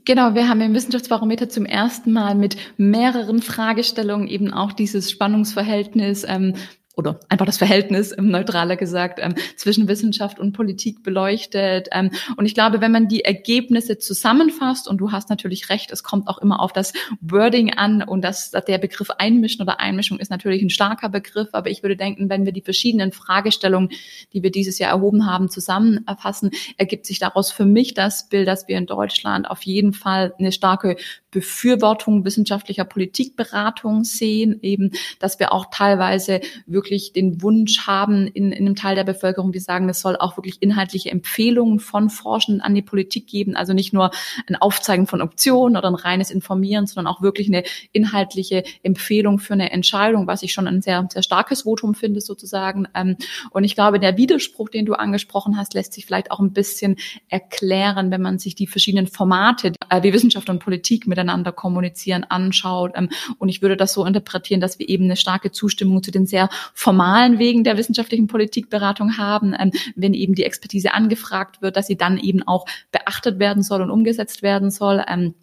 Genau, 0.06 0.36
wir 0.36 0.48
haben 0.48 0.62
im 0.62 0.74
Wissenschaftsbarometer 0.74 1.50
zum 1.50 1.66
ersten 1.66 2.14
Mal 2.14 2.36
mit 2.36 2.56
mehreren 2.78 3.42
Fragestellungen 3.42 4.28
eben 4.28 4.54
auch 4.54 4.72
dieses 4.72 5.12
Spannungsverhältnis 5.12 6.26
ähm, 6.28 6.56
oder 6.96 7.20
einfach 7.28 7.46
das 7.46 7.58
Verhältnis, 7.58 8.16
ähm, 8.18 8.30
neutraler 8.30 8.76
gesagt, 8.76 9.20
ähm, 9.22 9.34
zwischen 9.58 9.88
Wissenschaft 9.88 10.40
und 10.40 10.54
Politik 10.54 11.02
beleuchtet. 11.02 11.90
Ähm, 11.92 12.12
und 12.38 12.46
ich 12.46 12.54
glaube, 12.54 12.82
wenn 12.82 12.92
man 12.92 13.08
die 13.08 13.26
Ergebnisse 13.26 13.98
zusammenfasst, 13.98 14.88
und 14.88 14.98
du 14.98 15.12
hast 15.12 15.30
natürlich 15.30 15.70
recht, 15.70 15.92
es 15.92 16.04
kommt 16.04 16.28
auch 16.28 16.38
immer 16.38 16.60
auf 16.60 16.72
das 16.72 16.94
Wording 17.20 17.74
an 17.74 18.04
und 18.04 18.22
das, 18.22 18.52
der 18.52 18.78
Begriff 18.78 19.10
Einmischen 19.10 19.62
oder 19.62 19.80
Einmischung 19.80 20.20
ist 20.20 20.30
natürlich 20.30 20.62
ein 20.62 20.70
starker 20.70 21.10
Begriff, 21.10 21.50
aber 21.54 21.70
ich 21.70 21.82
würde 21.82 21.98
denken, 21.98 22.30
wenn 22.30 22.46
wir 22.46 22.52
die 22.52 22.62
verschiedenen 22.62 23.12
Fragestellungen, 23.12 23.90
die 24.34 24.44
wir 24.44 24.52
dieses 24.52 24.78
Jahr 24.78 24.92
erhoben 24.92 25.26
haben, 25.26 25.50
zusammenfassen, 25.50 26.52
ergibt 26.78 27.08
sich 27.08 27.18
daraus 27.18 27.52
für 27.52 27.66
mich 27.66 27.96
das 27.96 28.30
Bild, 28.30 28.48
dass 28.48 28.68
wir 28.68 28.78
in 28.78 28.86
Deutschland 28.86 29.50
auf 29.50 29.64
jeden 29.64 29.94
Fall 29.94 30.34
eine 30.38 30.52
starke 30.52 30.98
Befürwortung 31.32 32.24
wissenschaftlicher 32.24 32.86
Politikberatung 32.86 34.04
sehen, 34.04 34.60
eben, 34.62 34.92
dass 35.20 35.40
wir 35.40 35.52
auch 35.52 35.66
teilweise 35.72 36.42
wirklich 36.68 36.83
den 37.16 37.42
Wunsch 37.42 37.88
haben 37.88 38.28
in, 38.28 38.52
in 38.52 38.66
einem 38.66 38.76
Teil 38.76 38.96
der 38.96 39.06
Bevölkerung, 39.06 39.52
die 39.52 39.60
sagen, 39.60 39.90
es 39.90 40.02
soll 40.02 40.18
auch 40.18 40.38
wirklich 40.38 40.62
inhaltliche 40.62 41.10
Empfehlungen 41.10 41.80
von 41.80 42.10
Forschenden 42.10 42.62
an 42.62 42.76
die 42.76 42.82
Politik 42.82 43.28
geben, 43.28 43.56
also 43.56 43.74
nicht 43.74 43.94
nur 43.94 44.12
ein 44.48 44.56
Aufzeigen 44.56 45.08
von 45.08 45.22
Optionen 45.22 45.78
oder 45.78 45.88
ein 45.88 45.96
reines 45.96 46.30
Informieren, 46.30 46.86
sondern 46.86 47.12
auch 47.12 47.22
wirklich 47.22 47.48
eine 47.48 47.64
inhaltliche 47.92 48.64
Empfehlung 48.84 49.40
für 49.40 49.54
eine 49.54 49.72
Entscheidung, 49.72 50.28
was 50.28 50.44
ich 50.44 50.54
schon 50.54 50.68
ein 50.68 50.82
sehr, 50.82 51.08
sehr 51.12 51.24
starkes 51.24 51.62
Votum 51.62 51.96
finde 51.96 52.22
sozusagen. 52.22 52.88
Ähm, 52.94 53.16
und 53.52 53.64
ich 53.64 53.76
glaube, 53.76 54.00
der 54.00 54.18
Widerspruch, 54.18 54.70
den 54.70 54.86
du 54.86 54.94
angesprochen 54.94 55.58
hast, 55.58 55.74
lässt 55.74 55.94
sich 55.94 56.06
vielleicht 56.06 56.32
auch 56.32 56.40
ein 56.40 56.54
bisschen 56.54 56.98
erklären, 57.30 58.12
wenn 58.12 58.22
man 58.22 58.40
sich 58.40 58.56
die 58.56 58.68
verschiedenen 58.68 59.08
Formate, 59.08 59.74
äh, 59.90 60.04
wie 60.04 60.14
Wissenschaft 60.14 60.50
und 60.50 60.60
Politik 60.60 61.08
mit 61.08 61.14
miteinander 61.14 61.52
kommunizieren, 61.52 62.24
anschaut. 62.24 62.94
Ähm, 62.96 63.10
und 63.38 63.50
ich 63.50 63.62
würde 63.62 63.78
das 63.78 63.94
so 63.94 64.04
interpretieren, 64.06 64.62
dass 64.62 64.80
wir 64.80 64.90
eben 64.90 65.06
eine 65.06 65.16
starke 65.16 65.52
Zustimmung 65.52 66.02
zu 66.02 66.10
den 66.10 66.26
sehr 66.26 66.50
formalen 66.74 67.40
Wegen 67.40 67.64
der 67.64 67.78
wissenschaftlichen 67.78 68.28
Politikberatung 68.28 69.18
haben, 69.18 69.56
ähm, 69.58 69.72
wenn 69.96 70.14
eben 70.14 70.36
die 70.36 70.44
Expertise 70.44 70.94
angefragt 70.94 71.62
wird, 71.62 71.78
dass 71.78 71.88
sie 71.88 71.98
dann 71.98 72.18
eben 72.18 72.44
auch 72.44 72.66
beachtet 72.92 73.40
werden 73.40 73.64
soll 73.64 73.82
und 73.82 73.92
umgesetzt 73.92 74.42
werden 74.42 74.72
soll. 74.72 75.04
Ähm, 75.08 75.36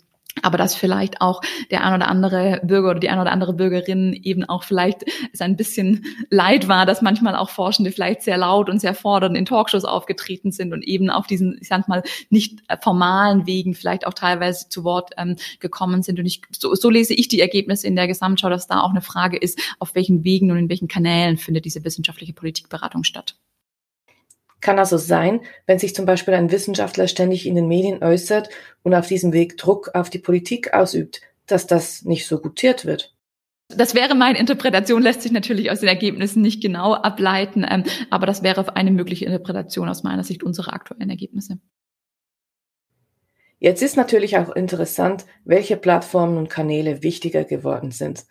aber 0.43 0.59
dass 0.59 0.75
vielleicht 0.75 1.21
auch 1.21 1.41
der 1.71 1.85
ein 1.85 1.95
oder 1.95 2.09
andere 2.09 2.61
Bürger 2.63 2.91
oder 2.91 3.01
die 3.01 3.09
ein 3.09 3.19
oder 3.19 3.33
andere 3.33 3.55
Bürgerin 3.55 4.13
eben 4.13 4.45
auch 4.45 4.65
vielleicht 4.65 5.05
es 5.33 5.41
ein 5.41 5.57
bisschen 5.57 6.05
leid 6.31 6.69
war, 6.69 6.87
dass 6.87 7.03
manchmal 7.03 7.37
auch 7.37 7.51
Forschende 7.51 7.93
vielleicht 7.93 8.23
sehr 8.23 8.39
laut 8.39 8.69
und 8.69 8.81
sehr 8.81 8.95
fordernd 8.95 9.37
in 9.37 9.45
Talkshows 9.45 9.85
aufgetreten 9.85 10.53
sind 10.53 10.73
und 10.73 10.83
eben 10.83 11.11
auf 11.11 11.27
diesen, 11.27 11.59
ich 11.61 11.69
sag 11.69 11.89
mal, 11.89 12.03
nicht 12.29 12.61
formalen 12.83 13.47
Wegen 13.47 13.75
vielleicht 13.75 14.07
auch 14.07 14.15
teilweise 14.15 14.69
zu 14.69 14.85
Wort 14.85 15.11
ähm, 15.17 15.37
gekommen 15.59 16.03
sind. 16.03 16.19
Und 16.19 16.27
ich, 16.27 16.43
so, 16.57 16.75
so 16.75 16.91
lese 16.91 17.15
ich 17.15 17.29
die 17.29 17.41
Ergebnisse 17.41 17.87
in 17.87 17.97
der 17.97 18.07
Gesamtschau, 18.07 18.49
dass 18.49 18.67
da 18.67 18.81
auch 18.81 18.91
eine 18.91 19.03
Frage 19.03 19.37
ist, 19.37 19.59
auf 19.79 19.95
welchen 19.95 20.25
Wegen 20.25 20.51
und 20.51 20.59
in 20.59 20.69
welchen 20.69 20.89
Kanälen 20.89 21.37
findet 21.37 21.65
diese 21.65 21.85
wissenschaftliche 21.85 22.33
Politikberatung 22.33 23.05
statt. 23.05 23.37
Kann 24.61 24.79
also 24.79 24.99
sein, 24.99 25.40
wenn 25.67 25.79
sich 25.79 25.95
zum 25.95 26.07
Beispiel 26.07 26.35
ein 26.35 26.50
Wissenschaftler 26.50 27.09
ständig 27.09 27.47
in 27.47 27.55
den 27.55 27.69
Medien 27.69 28.02
äußert 28.02 28.50
und 28.83 28.95
auf 28.95 29.07
diesem 29.07 29.33
Weg 29.33 29.57
Druck 29.57 29.90
auf 29.95 30.11
die 30.11 30.19
Politik 30.19 30.75
ausübt, 30.75 31.23
dass 31.47 31.67
das 31.67 32.02
nicht 32.02 32.26
so 32.26 32.38
gutiert 32.40 32.85
wird. 32.85 33.14
Das 33.69 33.95
wäre 33.95 34.14
meine 34.14 34.38
Interpretation, 34.38 35.00
lässt 35.00 35.23
sich 35.23 35.33
natürlich 35.33 35.71
aus 35.71 35.81
den 35.81 35.88
Ergebnissen 35.88 36.43
nicht 36.43 36.61
genau 36.61 36.95
ableiten, 36.95 37.64
ähm, 37.69 37.85
aber 38.11 38.26
das 38.26 38.43
wäre 38.43 38.76
eine 38.76 38.90
mögliche 38.90 39.26
Interpretation 39.26 39.88
aus 39.88 40.02
meiner 40.02 40.25
Sicht 40.25 40.43
unserer 40.43 40.73
aktuellen 40.73 41.09
Ergebnisse. 41.09 41.59
Jetzt 43.61 43.83
ist 43.83 43.97
natürlich 43.97 44.38
auch 44.38 44.50
interessant, 44.50 45.26
welche 45.45 45.76
Plattformen 45.76 46.38
und 46.38 46.49
Kanäle 46.49 47.02
wichtiger 47.02 47.45
geworden 47.45 47.90
sind. 47.90 48.25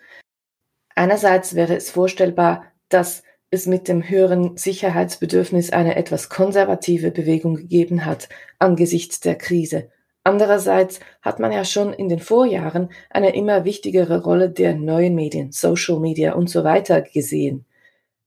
Einerseits 0.96 1.56
wäre 1.56 1.76
es 1.76 1.92
vorstellbar, 1.92 2.66
dass 2.90 3.24
es 3.52 3.66
mit 3.66 3.88
dem 3.88 4.08
höheren 4.08 4.58
Sicherheitsbedürfnis 4.58 5.72
eine 5.72 5.96
etwas 5.96 6.30
konservative 6.30 7.12
Bewegung 7.12 7.56
gegeben 7.56 8.06
hat 8.06 8.30
angesichts 8.60 9.20
der 9.20 9.36
Krise. 9.36 9.90
Andererseits 10.24 11.00
hat 11.22 11.40
man 11.40 11.52
ja 11.52 11.66
schon 11.66 11.94
in 11.94 12.10
den 12.10 12.20
Vorjahren 12.20 12.90
eine 13.10 13.36
immer 13.36 13.66
wichtigere 13.66 14.22
Rolle 14.22 14.50
der 14.50 14.76
neuen 14.76 15.16
Medien, 15.16 15.52
Social 15.52 16.00
Media 16.00 16.34
und 16.34 16.50
so 16.50 16.64
weiter 16.64 17.02
gesehen. 17.02 17.66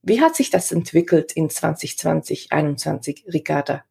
Wie 0.02 0.20
hat 0.20 0.34
sich 0.34 0.50
das 0.50 0.72
entwickelt 0.72 1.32
in 1.32 1.48
2020, 1.48 2.48
2021, 2.48 3.24
Ricarda? 3.32 3.84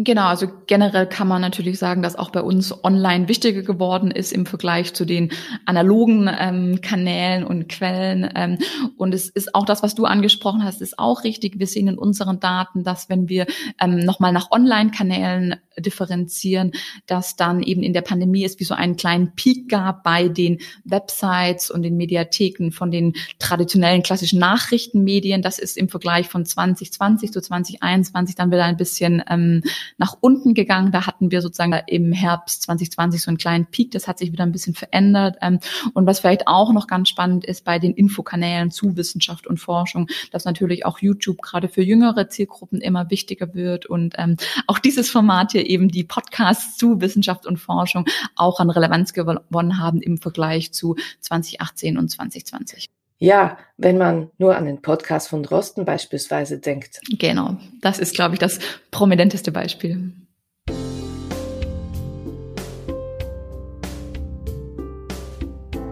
Genau, 0.00 0.26
also 0.26 0.46
generell 0.68 1.08
kann 1.08 1.26
man 1.26 1.40
natürlich 1.42 1.80
sagen, 1.80 2.02
dass 2.02 2.14
auch 2.14 2.30
bei 2.30 2.40
uns 2.40 2.84
online 2.84 3.26
wichtiger 3.26 3.62
geworden 3.62 4.12
ist 4.12 4.32
im 4.32 4.46
Vergleich 4.46 4.94
zu 4.94 5.04
den 5.04 5.32
analogen 5.66 6.30
ähm, 6.38 6.80
Kanälen 6.80 7.42
und 7.42 7.68
Quellen. 7.68 8.30
Ähm, 8.36 8.58
und 8.96 9.12
es 9.12 9.28
ist 9.28 9.56
auch 9.56 9.64
das, 9.64 9.82
was 9.82 9.96
du 9.96 10.04
angesprochen 10.04 10.62
hast, 10.62 10.82
ist 10.82 11.00
auch 11.00 11.24
richtig. 11.24 11.58
Wir 11.58 11.66
sehen 11.66 11.88
in 11.88 11.98
unseren 11.98 12.38
Daten, 12.38 12.84
dass 12.84 13.08
wenn 13.08 13.28
wir 13.28 13.46
ähm, 13.80 13.98
nochmal 13.98 14.32
nach 14.32 14.52
Online-Kanälen 14.52 15.56
differenzieren, 15.80 16.72
dass 17.06 17.34
dann 17.34 17.60
eben 17.62 17.82
in 17.82 17.92
der 17.92 18.02
Pandemie 18.02 18.44
es 18.44 18.60
wie 18.60 18.64
so 18.64 18.74
einen 18.74 18.94
kleinen 18.94 19.34
Peak 19.34 19.68
gab 19.68 20.04
bei 20.04 20.28
den 20.28 20.58
Websites 20.84 21.72
und 21.72 21.82
den 21.82 21.96
Mediatheken 21.96 22.70
von 22.70 22.92
den 22.92 23.14
traditionellen 23.40 24.04
klassischen 24.04 24.38
Nachrichtenmedien. 24.38 25.42
Das 25.42 25.58
ist 25.58 25.76
im 25.76 25.88
Vergleich 25.88 26.28
von 26.28 26.44
2020 26.44 27.32
zu 27.32 27.40
2021 27.40 28.36
dann 28.36 28.52
wieder 28.52 28.64
ein 28.64 28.76
bisschen 28.76 29.24
ähm, 29.28 29.62
nach 29.96 30.16
unten 30.20 30.54
gegangen. 30.54 30.92
Da 30.92 31.06
hatten 31.06 31.30
wir 31.30 31.42
sozusagen 31.42 31.74
im 31.86 32.12
Herbst 32.12 32.62
2020 32.62 33.22
so 33.22 33.30
einen 33.30 33.38
kleinen 33.38 33.66
Peak. 33.66 33.90
Das 33.92 34.08
hat 34.08 34.18
sich 34.18 34.32
wieder 34.32 34.44
ein 34.44 34.52
bisschen 34.52 34.74
verändert. 34.74 35.36
Ähm, 35.40 35.60
und 35.94 36.06
was 36.06 36.20
vielleicht 36.20 36.46
auch 36.46 36.72
noch 36.72 36.86
ganz 36.86 37.08
spannend 37.08 37.44
ist 37.44 37.64
bei 37.64 37.78
den 37.78 37.94
Infokanälen 37.94 38.70
zu 38.70 38.96
Wissenschaft 38.96 39.46
und 39.46 39.58
Forschung, 39.58 40.08
dass 40.32 40.44
natürlich 40.44 40.84
auch 40.84 40.98
YouTube 40.98 41.42
gerade 41.42 41.68
für 41.68 41.82
jüngere 41.82 42.28
Zielgruppen 42.28 42.80
immer 42.80 43.10
wichtiger 43.10 43.54
wird 43.54 43.86
und 43.86 44.14
ähm, 44.18 44.36
auch 44.66 44.78
dieses 44.78 45.10
Format 45.10 45.52
hier 45.52 45.66
eben 45.66 45.88
die 45.88 46.04
Podcasts 46.04 46.76
zu 46.76 47.00
Wissenschaft 47.00 47.46
und 47.46 47.58
Forschung 47.58 48.06
auch 48.36 48.60
an 48.60 48.70
Relevanz 48.70 49.12
gewonnen 49.12 49.78
haben 49.78 50.00
im 50.00 50.18
Vergleich 50.18 50.72
zu 50.72 50.96
2018 51.20 51.98
und 51.98 52.08
2020. 52.08 52.88
Ja, 53.20 53.58
wenn 53.76 53.98
man 53.98 54.30
nur 54.38 54.56
an 54.56 54.66
den 54.66 54.80
Podcast 54.80 55.28
von 55.28 55.42
Drosten 55.42 55.84
beispielsweise 55.84 56.58
denkt. 56.58 57.00
Genau, 57.18 57.56
das 57.80 57.98
ist, 57.98 58.14
glaube 58.14 58.34
ich, 58.34 58.38
das 58.38 58.60
prominenteste 58.92 59.50
Beispiel. 59.50 60.12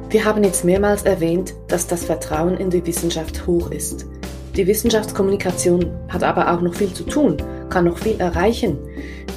Wir 0.09 0.25
haben 0.25 0.45
jetzt 0.45 0.65
mehrmals 0.65 1.03
erwähnt, 1.03 1.53
dass 1.67 1.89
das 1.89 2.05
Vertrauen 2.05 2.59
in 2.59 2.71
die 2.71 2.87
Wissenschaft 2.87 3.45
hoch 3.45 3.73
ist. 3.73 4.07
Die 4.55 4.69
Wissenschaftskommunikation 4.69 5.91
hat 6.09 6.23
aber 6.23 6.53
auch 6.53 6.61
noch 6.61 6.75
viel 6.75 6.93
zu 6.93 7.03
tun, 7.03 7.39
kann 7.71 7.87
noch 7.87 7.99
viel 7.99 8.21
erreichen. 8.21 8.79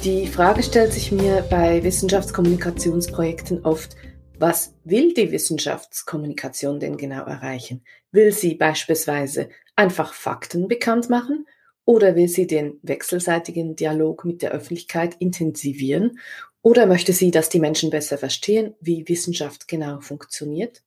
Die 0.04 0.28
Frage 0.28 0.62
stellt 0.62 0.92
sich 0.92 1.10
mir 1.10 1.44
bei 1.50 1.82
Wissenschaftskommunikationsprojekten 1.82 3.64
oft, 3.64 3.96
was 4.40 4.74
will 4.84 5.12
die 5.12 5.32
Wissenschaftskommunikation 5.32 6.80
denn 6.80 6.96
genau 6.96 7.24
erreichen? 7.24 7.84
Will 8.10 8.32
sie 8.32 8.54
beispielsweise 8.54 9.50
einfach 9.76 10.14
Fakten 10.14 10.66
bekannt 10.66 11.10
machen 11.10 11.46
oder 11.84 12.16
will 12.16 12.26
sie 12.26 12.46
den 12.46 12.78
wechselseitigen 12.82 13.76
Dialog 13.76 14.24
mit 14.24 14.40
der 14.40 14.52
Öffentlichkeit 14.52 15.14
intensivieren 15.18 16.18
oder 16.62 16.86
möchte 16.86 17.12
sie, 17.12 17.30
dass 17.30 17.50
die 17.50 17.60
Menschen 17.60 17.90
besser 17.90 18.16
verstehen, 18.16 18.74
wie 18.80 19.06
Wissenschaft 19.08 19.68
genau 19.68 20.00
funktioniert? 20.00 20.82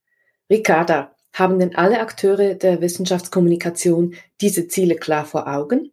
Ricarda, 0.50 1.14
haben 1.32 1.58
denn 1.58 1.76
alle 1.76 2.00
Akteure 2.00 2.54
der 2.54 2.80
Wissenschaftskommunikation 2.80 4.14
diese 4.40 4.66
Ziele 4.66 4.96
klar 4.96 5.26
vor 5.26 5.46
Augen? 5.46 5.92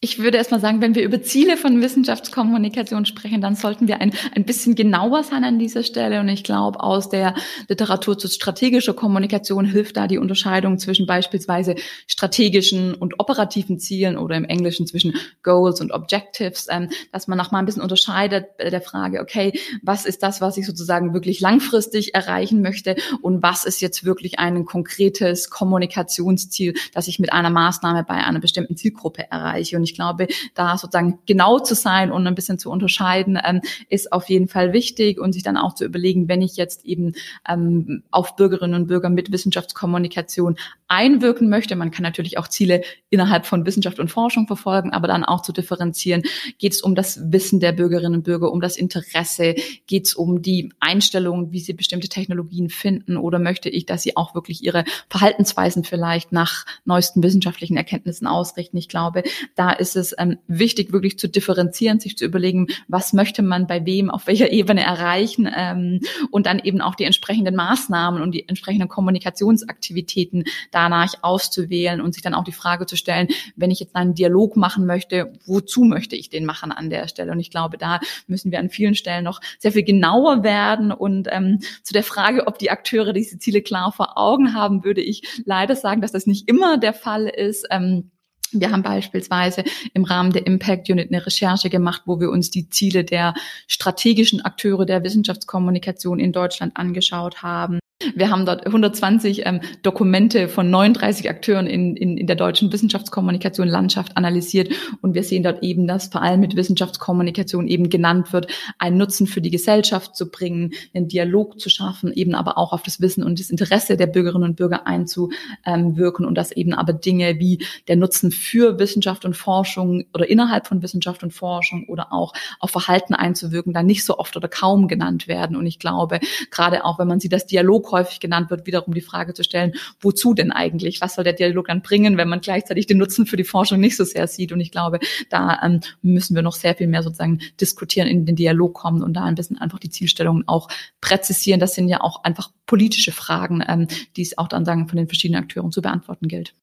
Ich 0.00 0.20
würde 0.20 0.38
erstmal 0.38 0.60
sagen, 0.60 0.80
wenn 0.80 0.94
wir 0.94 1.02
über 1.02 1.22
Ziele 1.22 1.56
von 1.56 1.82
Wissenschaftskommunikation 1.82 3.04
sprechen, 3.04 3.40
dann 3.40 3.56
sollten 3.56 3.88
wir 3.88 4.00
ein, 4.00 4.12
ein 4.32 4.44
bisschen 4.44 4.76
genauer 4.76 5.24
sein 5.24 5.42
an 5.42 5.58
dieser 5.58 5.82
Stelle. 5.82 6.20
Und 6.20 6.28
ich 6.28 6.44
glaube, 6.44 6.78
aus 6.78 7.08
der 7.08 7.34
Literatur 7.68 8.16
zu 8.16 8.28
strategischer 8.28 8.94
Kommunikation 8.94 9.64
hilft 9.64 9.96
da 9.96 10.06
die 10.06 10.18
Unterscheidung 10.18 10.78
zwischen 10.78 11.06
beispielsweise 11.06 11.74
strategischen 12.06 12.94
und 12.94 13.18
operativen 13.18 13.80
Zielen 13.80 14.16
oder 14.16 14.36
im 14.36 14.44
Englischen 14.44 14.86
zwischen 14.86 15.16
Goals 15.42 15.80
und 15.80 15.90
Objectives, 15.90 16.68
ähm, 16.70 16.90
dass 17.10 17.26
man 17.26 17.36
noch 17.36 17.50
mal 17.50 17.58
ein 17.58 17.66
bisschen 17.66 17.82
unterscheidet 17.82 18.56
bei 18.56 18.70
der 18.70 18.82
Frage, 18.82 19.20
okay, 19.20 19.58
was 19.82 20.06
ist 20.06 20.22
das, 20.22 20.40
was 20.40 20.56
ich 20.58 20.66
sozusagen 20.66 21.12
wirklich 21.12 21.40
langfristig 21.40 22.14
erreichen 22.14 22.62
möchte 22.62 22.94
und 23.20 23.42
was 23.42 23.64
ist 23.64 23.80
jetzt 23.80 24.04
wirklich 24.04 24.38
ein 24.38 24.64
konkretes 24.64 25.50
Kommunikationsziel, 25.50 26.74
das 26.94 27.08
ich 27.08 27.18
mit 27.18 27.32
einer 27.32 27.50
Maßnahme 27.50 28.04
bei 28.04 28.14
einer 28.14 28.38
bestimmten 28.38 28.76
Zielgruppe 28.76 29.28
erreiche. 29.28 29.76
Und 29.76 29.87
ich 29.88 29.94
glaube, 29.94 30.28
da 30.54 30.76
sozusagen 30.76 31.18
genau 31.26 31.58
zu 31.58 31.74
sein 31.74 32.12
und 32.12 32.26
ein 32.26 32.34
bisschen 32.34 32.58
zu 32.58 32.70
unterscheiden, 32.70 33.38
ähm, 33.42 33.60
ist 33.88 34.12
auf 34.12 34.28
jeden 34.28 34.48
Fall 34.48 34.72
wichtig 34.72 35.18
und 35.18 35.32
sich 35.32 35.42
dann 35.42 35.56
auch 35.56 35.74
zu 35.74 35.84
überlegen, 35.84 36.28
wenn 36.28 36.42
ich 36.42 36.56
jetzt 36.56 36.84
eben 36.84 37.14
ähm, 37.48 38.02
auf 38.10 38.36
Bürgerinnen 38.36 38.74
und 38.74 38.86
Bürger 38.86 39.10
mit 39.10 39.32
Wissenschaftskommunikation 39.32 40.56
einwirken 40.88 41.48
möchte. 41.48 41.76
Man 41.76 41.90
kann 41.90 42.02
natürlich 42.02 42.38
auch 42.38 42.48
Ziele 42.48 42.82
innerhalb 43.10 43.46
von 43.46 43.66
Wissenschaft 43.66 43.98
und 44.00 44.10
Forschung 44.10 44.46
verfolgen, 44.46 44.92
aber 44.92 45.06
dann 45.06 45.24
auch 45.24 45.42
zu 45.42 45.52
differenzieren, 45.52 46.22
geht 46.58 46.72
es 46.72 46.82
um 46.82 46.94
das 46.94 47.20
Wissen 47.30 47.60
der 47.60 47.72
Bürgerinnen 47.72 48.14
und 48.14 48.24
Bürger, 48.24 48.50
um 48.50 48.60
das 48.60 48.76
Interesse, 48.76 49.54
geht 49.86 50.06
es 50.06 50.14
um 50.14 50.42
die 50.42 50.72
Einstellung, 50.80 51.52
wie 51.52 51.60
sie 51.60 51.74
bestimmte 51.74 52.08
Technologien 52.08 52.70
finden 52.70 53.16
oder 53.16 53.38
möchte 53.38 53.68
ich, 53.68 53.86
dass 53.86 54.02
sie 54.02 54.16
auch 54.16 54.34
wirklich 54.34 54.64
ihre 54.64 54.84
Verhaltensweisen 55.10 55.84
vielleicht 55.84 56.32
nach 56.32 56.64
neuesten 56.84 57.22
wissenschaftlichen 57.22 57.76
Erkenntnissen 57.76 58.26
ausrichten. 58.26 58.76
Ich 58.76 58.88
glaube, 58.88 59.22
da 59.54 59.72
ist 59.80 59.96
es 59.96 60.14
ähm, 60.18 60.38
wichtig, 60.46 60.92
wirklich 60.92 61.18
zu 61.18 61.28
differenzieren, 61.28 62.00
sich 62.00 62.16
zu 62.16 62.24
überlegen, 62.24 62.68
was 62.88 63.12
möchte 63.12 63.42
man 63.42 63.66
bei 63.66 63.84
wem, 63.84 64.10
auf 64.10 64.26
welcher 64.26 64.52
Ebene 64.52 64.82
erreichen 64.82 65.48
ähm, 65.54 66.00
und 66.30 66.46
dann 66.46 66.58
eben 66.58 66.80
auch 66.80 66.94
die 66.94 67.04
entsprechenden 67.04 67.54
Maßnahmen 67.54 68.22
und 68.22 68.32
die 68.32 68.48
entsprechenden 68.48 68.88
Kommunikationsaktivitäten 68.88 70.44
danach 70.70 71.14
auszuwählen 71.22 72.00
und 72.00 72.14
sich 72.14 72.22
dann 72.22 72.34
auch 72.34 72.44
die 72.44 72.52
Frage 72.52 72.86
zu 72.86 72.96
stellen, 72.96 73.28
wenn 73.56 73.70
ich 73.70 73.80
jetzt 73.80 73.96
einen 73.96 74.14
Dialog 74.14 74.56
machen 74.56 74.86
möchte, 74.86 75.32
wozu 75.46 75.84
möchte 75.84 76.16
ich 76.16 76.30
den 76.30 76.44
machen 76.44 76.72
an 76.72 76.90
der 76.90 77.08
Stelle? 77.08 77.32
Und 77.32 77.40
ich 77.40 77.50
glaube, 77.50 77.78
da 77.78 78.00
müssen 78.26 78.50
wir 78.50 78.58
an 78.58 78.70
vielen 78.70 78.94
Stellen 78.94 79.24
noch 79.24 79.40
sehr 79.58 79.72
viel 79.72 79.84
genauer 79.84 80.42
werden. 80.42 80.92
Und 80.92 81.28
ähm, 81.30 81.60
zu 81.82 81.92
der 81.92 82.02
Frage, 82.02 82.46
ob 82.46 82.58
die 82.58 82.70
Akteure 82.70 83.12
diese 83.12 83.38
Ziele 83.38 83.62
klar 83.62 83.92
vor 83.92 84.18
Augen 84.18 84.54
haben, 84.54 84.84
würde 84.84 85.00
ich 85.00 85.22
leider 85.44 85.76
sagen, 85.76 86.00
dass 86.00 86.12
das 86.12 86.26
nicht 86.26 86.48
immer 86.48 86.78
der 86.78 86.92
Fall 86.92 87.26
ist. 87.26 87.66
Ähm, 87.70 88.10
wir 88.52 88.70
haben 88.70 88.82
beispielsweise 88.82 89.64
im 89.94 90.04
Rahmen 90.04 90.32
der 90.32 90.46
Impact 90.46 90.88
Unit 90.90 91.10
eine 91.10 91.24
Recherche 91.24 91.70
gemacht, 91.70 92.02
wo 92.06 92.20
wir 92.20 92.30
uns 92.30 92.50
die 92.50 92.68
Ziele 92.68 93.04
der 93.04 93.34
strategischen 93.66 94.44
Akteure 94.44 94.86
der 94.86 95.02
Wissenschaftskommunikation 95.04 96.18
in 96.18 96.32
Deutschland 96.32 96.76
angeschaut 96.76 97.42
haben. 97.42 97.78
Wir 98.14 98.30
haben 98.30 98.46
dort 98.46 98.64
120 98.64 99.44
ähm, 99.44 99.60
Dokumente 99.82 100.48
von 100.48 100.70
39 100.70 101.28
Akteuren 101.28 101.66
in, 101.66 101.96
in, 101.96 102.16
in 102.16 102.28
der 102.28 102.36
deutschen 102.36 102.72
Wissenschaftskommunikation 102.72 103.66
Landschaft 103.66 104.16
analysiert 104.16 104.72
und 105.00 105.14
wir 105.14 105.24
sehen 105.24 105.42
dort 105.42 105.64
eben, 105.64 105.88
dass 105.88 106.06
vor 106.06 106.22
allem 106.22 106.38
mit 106.38 106.54
Wissenschaftskommunikation 106.54 107.66
eben 107.66 107.90
genannt 107.90 108.32
wird, 108.32 108.46
einen 108.78 108.98
Nutzen 108.98 109.26
für 109.26 109.40
die 109.40 109.50
Gesellschaft 109.50 110.14
zu 110.14 110.30
bringen, 110.30 110.74
einen 110.94 111.08
Dialog 111.08 111.58
zu 111.58 111.70
schaffen, 111.70 112.12
eben 112.12 112.36
aber 112.36 112.56
auch 112.56 112.72
auf 112.72 112.84
das 112.84 113.00
Wissen 113.00 113.24
und 113.24 113.40
das 113.40 113.50
Interesse 113.50 113.96
der 113.96 114.06
Bürgerinnen 114.06 114.44
und 114.44 114.54
Bürger 114.54 114.86
einzuwirken 114.86 116.24
und 116.24 116.36
dass 116.36 116.52
eben 116.52 116.74
aber 116.74 116.92
Dinge 116.92 117.40
wie 117.40 117.64
der 117.88 117.96
Nutzen 117.96 118.30
für 118.30 118.78
Wissenschaft 118.78 119.24
und 119.24 119.36
Forschung 119.36 120.04
oder 120.14 120.30
innerhalb 120.30 120.68
von 120.68 120.82
Wissenschaft 120.82 121.24
und 121.24 121.32
Forschung 121.32 121.86
oder 121.88 122.12
auch 122.12 122.32
auf 122.60 122.70
Verhalten 122.70 123.14
einzuwirken, 123.14 123.72
da 123.72 123.82
nicht 123.82 124.04
so 124.04 124.18
oft 124.18 124.36
oder 124.36 124.46
kaum 124.46 124.86
genannt 124.86 125.26
werden. 125.26 125.56
Und 125.56 125.66
ich 125.66 125.80
glaube, 125.80 126.20
gerade 126.52 126.84
auch 126.84 127.00
wenn 127.00 127.08
man 127.08 127.18
sieht, 127.18 127.32
dass 127.32 127.46
Dialog 127.46 127.87
häufig 127.90 128.20
genannt 128.20 128.50
wird, 128.50 128.66
wiederum 128.66 128.94
die 128.94 129.00
Frage 129.00 129.34
zu 129.34 129.42
stellen, 129.42 129.74
wozu 130.00 130.34
denn 130.34 130.52
eigentlich? 130.52 131.00
Was 131.00 131.14
soll 131.14 131.24
der 131.24 131.32
Dialog 131.32 131.68
dann 131.68 131.82
bringen, 131.82 132.16
wenn 132.16 132.28
man 132.28 132.40
gleichzeitig 132.40 132.86
den 132.86 132.98
Nutzen 132.98 133.26
für 133.26 133.36
die 133.36 133.44
Forschung 133.44 133.80
nicht 133.80 133.96
so 133.96 134.04
sehr 134.04 134.26
sieht? 134.26 134.52
Und 134.52 134.60
ich 134.60 134.70
glaube, 134.70 134.98
da 135.30 135.60
ähm, 135.62 135.80
müssen 136.02 136.34
wir 136.34 136.42
noch 136.42 136.54
sehr 136.54 136.74
viel 136.74 136.86
mehr 136.86 137.02
sozusagen 137.02 137.40
diskutieren, 137.60 138.08
in 138.08 138.26
den 138.26 138.36
Dialog 138.36 138.74
kommen 138.74 139.02
und 139.02 139.14
da 139.14 139.24
ein 139.24 139.34
bisschen 139.34 139.58
einfach 139.58 139.78
die 139.78 139.90
Zielstellungen 139.90 140.46
auch 140.46 140.68
präzisieren. 141.00 141.60
Das 141.60 141.74
sind 141.74 141.88
ja 141.88 142.00
auch 142.00 142.24
einfach 142.24 142.50
politische 142.66 143.12
Fragen, 143.12 143.62
ähm, 143.66 143.88
die 144.16 144.22
es 144.22 144.38
auch 144.38 144.48
dann 144.48 144.64
sagen 144.64 144.88
von 144.88 144.96
den 144.96 145.08
verschiedenen 145.08 145.42
Akteuren 145.42 145.72
zu 145.72 145.82
beantworten 145.82 146.28
gilt. 146.28 146.54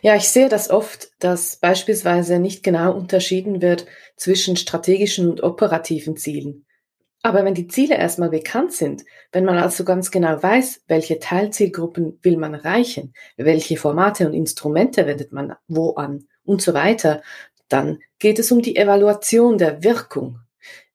Ja, 0.00 0.14
ich 0.14 0.28
sehe 0.28 0.48
das 0.48 0.70
oft, 0.70 1.08
dass 1.18 1.56
beispielsweise 1.56 2.38
nicht 2.38 2.62
genau 2.62 2.92
unterschieden 2.92 3.62
wird 3.62 3.86
zwischen 4.16 4.56
strategischen 4.56 5.28
und 5.28 5.42
operativen 5.42 6.16
Zielen. 6.16 6.65
Aber 7.26 7.44
wenn 7.44 7.54
die 7.54 7.66
Ziele 7.66 7.96
erstmal 7.96 8.30
bekannt 8.30 8.72
sind, 8.72 9.04
wenn 9.32 9.44
man 9.44 9.58
also 9.58 9.82
ganz 9.82 10.12
genau 10.12 10.40
weiß, 10.40 10.82
welche 10.86 11.18
Teilzielgruppen 11.18 12.20
will 12.22 12.36
man 12.36 12.54
erreichen, 12.54 13.14
welche 13.36 13.76
Formate 13.76 14.28
und 14.28 14.32
Instrumente 14.32 15.08
wendet 15.08 15.32
man 15.32 15.56
wo 15.66 15.94
an 15.94 16.28
und 16.44 16.62
so 16.62 16.72
weiter, 16.72 17.22
dann 17.66 17.98
geht 18.20 18.38
es 18.38 18.52
um 18.52 18.62
die 18.62 18.76
Evaluation 18.76 19.58
der 19.58 19.82
Wirkung. 19.82 20.38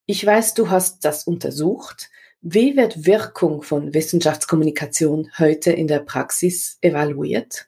Ich 0.05 0.25
weiß, 0.25 0.53
du 0.53 0.69
hast 0.69 1.03
das 1.03 1.25
untersucht. 1.25 2.09
Wie 2.39 2.77
wird 2.77 3.05
Wirkung 3.05 3.61
von 3.61 3.93
Wissenschaftskommunikation 3.93 5.31
heute 5.37 5.73
in 5.73 5.87
der 5.87 5.99
Praxis 5.99 6.77
evaluiert? 6.79 7.67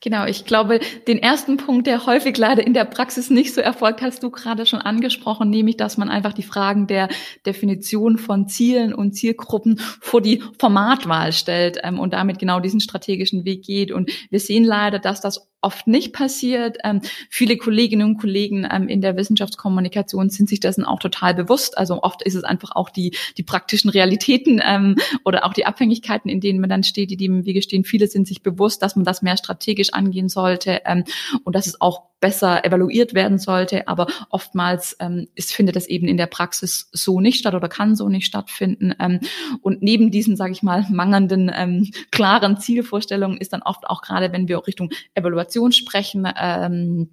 Genau, 0.00 0.26
ich 0.26 0.44
glaube, 0.44 0.78
den 1.08 1.18
ersten 1.18 1.56
Punkt, 1.56 1.88
der 1.88 2.06
häufig 2.06 2.38
leider 2.38 2.64
in 2.64 2.72
der 2.72 2.84
Praxis 2.84 3.30
nicht 3.30 3.52
so 3.52 3.60
erfolgt, 3.60 4.00
hast 4.00 4.22
du 4.22 4.30
gerade 4.30 4.64
schon 4.64 4.80
angesprochen, 4.80 5.50
nämlich, 5.50 5.76
dass 5.76 5.96
man 5.96 6.08
einfach 6.08 6.32
die 6.32 6.44
Fragen 6.44 6.86
der 6.86 7.08
Definition 7.44 8.16
von 8.16 8.46
Zielen 8.46 8.94
und 8.94 9.14
Zielgruppen 9.14 9.80
vor 10.00 10.20
die 10.22 10.40
Formatwahl 10.60 11.32
stellt 11.32 11.78
ähm, 11.82 11.98
und 11.98 12.12
damit 12.12 12.38
genau 12.38 12.60
diesen 12.60 12.78
strategischen 12.78 13.44
Weg 13.44 13.64
geht. 13.64 13.90
Und 13.90 14.12
wir 14.30 14.38
sehen 14.38 14.62
leider, 14.62 15.00
dass 15.00 15.20
das 15.20 15.48
oft 15.60 15.86
nicht 15.86 16.12
passiert. 16.12 16.78
Ähm, 16.84 17.00
viele 17.30 17.56
Kolleginnen 17.56 18.10
und 18.10 18.18
Kollegen 18.18 18.66
ähm, 18.70 18.88
in 18.88 19.00
der 19.00 19.16
Wissenschaftskommunikation 19.16 20.30
sind 20.30 20.48
sich 20.48 20.60
dessen 20.60 20.84
auch 20.84 21.00
total 21.00 21.34
bewusst. 21.34 21.76
Also 21.76 22.02
oft 22.02 22.22
ist 22.22 22.34
es 22.34 22.44
einfach 22.44 22.76
auch 22.76 22.90
die, 22.90 23.16
die 23.36 23.42
praktischen 23.42 23.90
Realitäten 23.90 24.60
ähm, 24.64 24.96
oder 25.24 25.44
auch 25.44 25.52
die 25.52 25.66
Abhängigkeiten, 25.66 26.30
in 26.30 26.40
denen 26.40 26.60
man 26.60 26.70
dann 26.70 26.84
steht, 26.84 27.10
die 27.10 27.16
dem 27.16 27.44
Wege 27.44 27.62
stehen. 27.62 27.84
Viele 27.84 28.06
sind 28.06 28.28
sich 28.28 28.42
bewusst, 28.42 28.82
dass 28.82 28.94
man 28.94 29.04
das 29.04 29.22
mehr 29.22 29.36
strategisch 29.36 29.87
angehen 29.94 30.28
sollte 30.28 30.82
ähm, 30.84 31.04
und 31.44 31.54
dass 31.54 31.66
es 31.66 31.80
auch 31.80 32.08
besser 32.20 32.64
evaluiert 32.64 33.14
werden 33.14 33.38
sollte. 33.38 33.86
Aber 33.88 34.06
oftmals 34.30 34.96
ähm, 35.00 35.28
ist, 35.34 35.54
findet 35.54 35.76
das 35.76 35.86
eben 35.86 36.08
in 36.08 36.16
der 36.16 36.26
Praxis 36.26 36.88
so 36.92 37.20
nicht 37.20 37.38
statt 37.38 37.54
oder 37.54 37.68
kann 37.68 37.96
so 37.96 38.08
nicht 38.08 38.26
stattfinden. 38.26 38.94
Ähm, 38.98 39.20
und 39.62 39.82
neben 39.82 40.10
diesen, 40.10 40.36
sage 40.36 40.52
ich 40.52 40.62
mal, 40.62 40.86
mangelnden 40.90 41.50
ähm, 41.54 41.90
klaren 42.10 42.58
Zielvorstellungen 42.58 43.38
ist 43.38 43.52
dann 43.52 43.62
oft 43.62 43.86
auch 43.86 44.02
gerade, 44.02 44.32
wenn 44.32 44.48
wir 44.48 44.66
Richtung 44.66 44.90
Evaluation 45.14 45.72
sprechen, 45.72 46.26
ähm, 46.36 47.10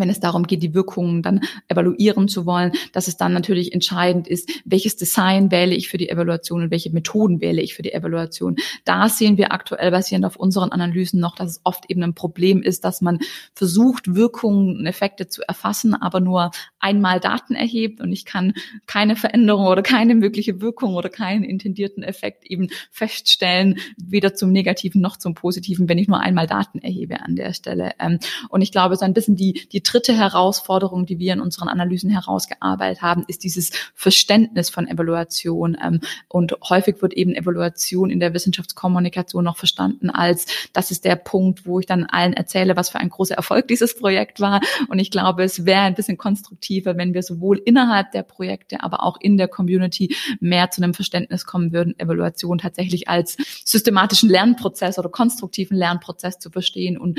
wenn 0.00 0.10
es 0.10 0.20
darum 0.20 0.46
geht, 0.46 0.62
die 0.62 0.74
Wirkungen 0.74 1.22
dann 1.22 1.40
evaluieren 1.68 2.28
zu 2.28 2.46
wollen, 2.46 2.72
dass 2.92 3.08
es 3.08 3.16
dann 3.16 3.32
natürlich 3.32 3.72
entscheidend 3.72 4.28
ist, 4.28 4.50
welches 4.64 4.96
Design 4.96 5.50
wähle 5.50 5.74
ich 5.74 5.88
für 5.88 5.98
die 5.98 6.08
Evaluation 6.08 6.62
und 6.62 6.70
welche 6.70 6.90
Methoden 6.90 7.40
wähle 7.40 7.62
ich 7.62 7.74
für 7.74 7.82
die 7.82 7.92
Evaluation. 7.92 8.56
Da 8.84 9.08
sehen 9.08 9.36
wir 9.36 9.52
aktuell 9.52 9.90
basierend 9.90 10.26
auf 10.26 10.36
unseren 10.36 10.72
Analysen 10.72 11.20
noch, 11.20 11.34
dass 11.36 11.50
es 11.50 11.60
oft 11.64 11.90
eben 11.90 12.02
ein 12.02 12.14
Problem 12.14 12.62
ist, 12.62 12.84
dass 12.84 13.00
man 13.00 13.20
versucht, 13.54 14.14
Wirkungen 14.14 14.78
und 14.78 14.86
Effekte 14.86 15.28
zu 15.28 15.42
erfassen, 15.46 15.94
aber 15.94 16.20
nur 16.20 16.50
einmal 16.78 17.20
Daten 17.20 17.54
erhebt 17.54 18.00
und 18.00 18.12
ich 18.12 18.24
kann 18.24 18.54
keine 18.86 19.16
Veränderung 19.16 19.66
oder 19.66 19.82
keine 19.82 20.14
mögliche 20.14 20.60
Wirkung 20.60 20.94
oder 20.94 21.08
keinen 21.08 21.42
intendierten 21.42 22.02
Effekt 22.02 22.46
eben 22.46 22.68
feststellen, 22.90 23.78
weder 23.96 24.34
zum 24.34 24.52
Negativen 24.52 25.00
noch 25.00 25.16
zum 25.16 25.34
Positiven, 25.34 25.88
wenn 25.88 25.98
ich 25.98 26.08
nur 26.08 26.20
einmal 26.20 26.46
Daten 26.46 26.78
erhebe 26.78 27.20
an 27.20 27.36
der 27.36 27.52
Stelle. 27.54 27.92
Ähm, 27.98 28.18
und 28.48 28.62
ich 28.62 28.72
glaube, 28.72 28.96
so 28.96 29.04
ein 29.04 29.14
bisschen 29.14 29.36
die, 29.36 29.66
die 29.72 29.82
dritte 29.86 30.12
Herausforderung, 30.12 31.06
die 31.06 31.18
wir 31.18 31.32
in 31.32 31.40
unseren 31.40 31.68
Analysen 31.68 32.10
herausgearbeitet 32.10 33.02
haben, 33.02 33.24
ist 33.28 33.44
dieses 33.44 33.70
Verständnis 33.94 34.70
von 34.70 34.88
Evaluation. 34.88 35.76
Ähm, 35.82 36.00
und 36.28 36.54
häufig 36.68 37.00
wird 37.02 37.14
eben 37.14 37.34
Evaluation 37.34 38.10
in 38.10 38.20
der 38.20 38.34
Wissenschaftskommunikation 38.34 39.44
noch 39.44 39.56
verstanden 39.56 40.10
als, 40.10 40.46
das 40.72 40.90
ist 40.90 41.04
der 41.04 41.16
Punkt, 41.16 41.66
wo 41.66 41.80
ich 41.80 41.86
dann 41.86 42.04
allen 42.04 42.32
erzähle, 42.32 42.76
was 42.76 42.90
für 42.90 42.98
ein 42.98 43.10
großer 43.10 43.34
Erfolg 43.34 43.68
dieses 43.68 43.96
Projekt 43.96 44.40
war. 44.40 44.60
Und 44.88 44.98
ich 44.98 45.10
glaube, 45.10 45.44
es 45.44 45.64
wäre 45.64 45.82
ein 45.82 45.94
bisschen 45.94 46.16
konstruktiver, 46.16 46.96
wenn 46.96 47.14
wir 47.14 47.22
sowohl 47.22 47.60
innerhalb 47.64 48.12
der 48.12 48.22
Projekte, 48.22 48.82
aber 48.82 49.02
auch 49.02 49.18
in 49.20 49.36
der 49.36 49.48
Community 49.48 50.14
mehr 50.40 50.70
zu 50.70 50.82
einem 50.82 50.94
Verständnis 50.94 51.46
kommen 51.46 51.72
würden, 51.72 51.98
Evaluation 51.98 52.58
tatsächlich 52.58 53.08
als 53.08 53.36
systematischen 53.64 54.28
Lernprozess 54.28 54.98
oder 54.98 55.08
konstruktiven 55.08 55.76
Lernprozess 55.76 56.38
zu 56.38 56.50
verstehen 56.50 56.98
und 56.98 57.18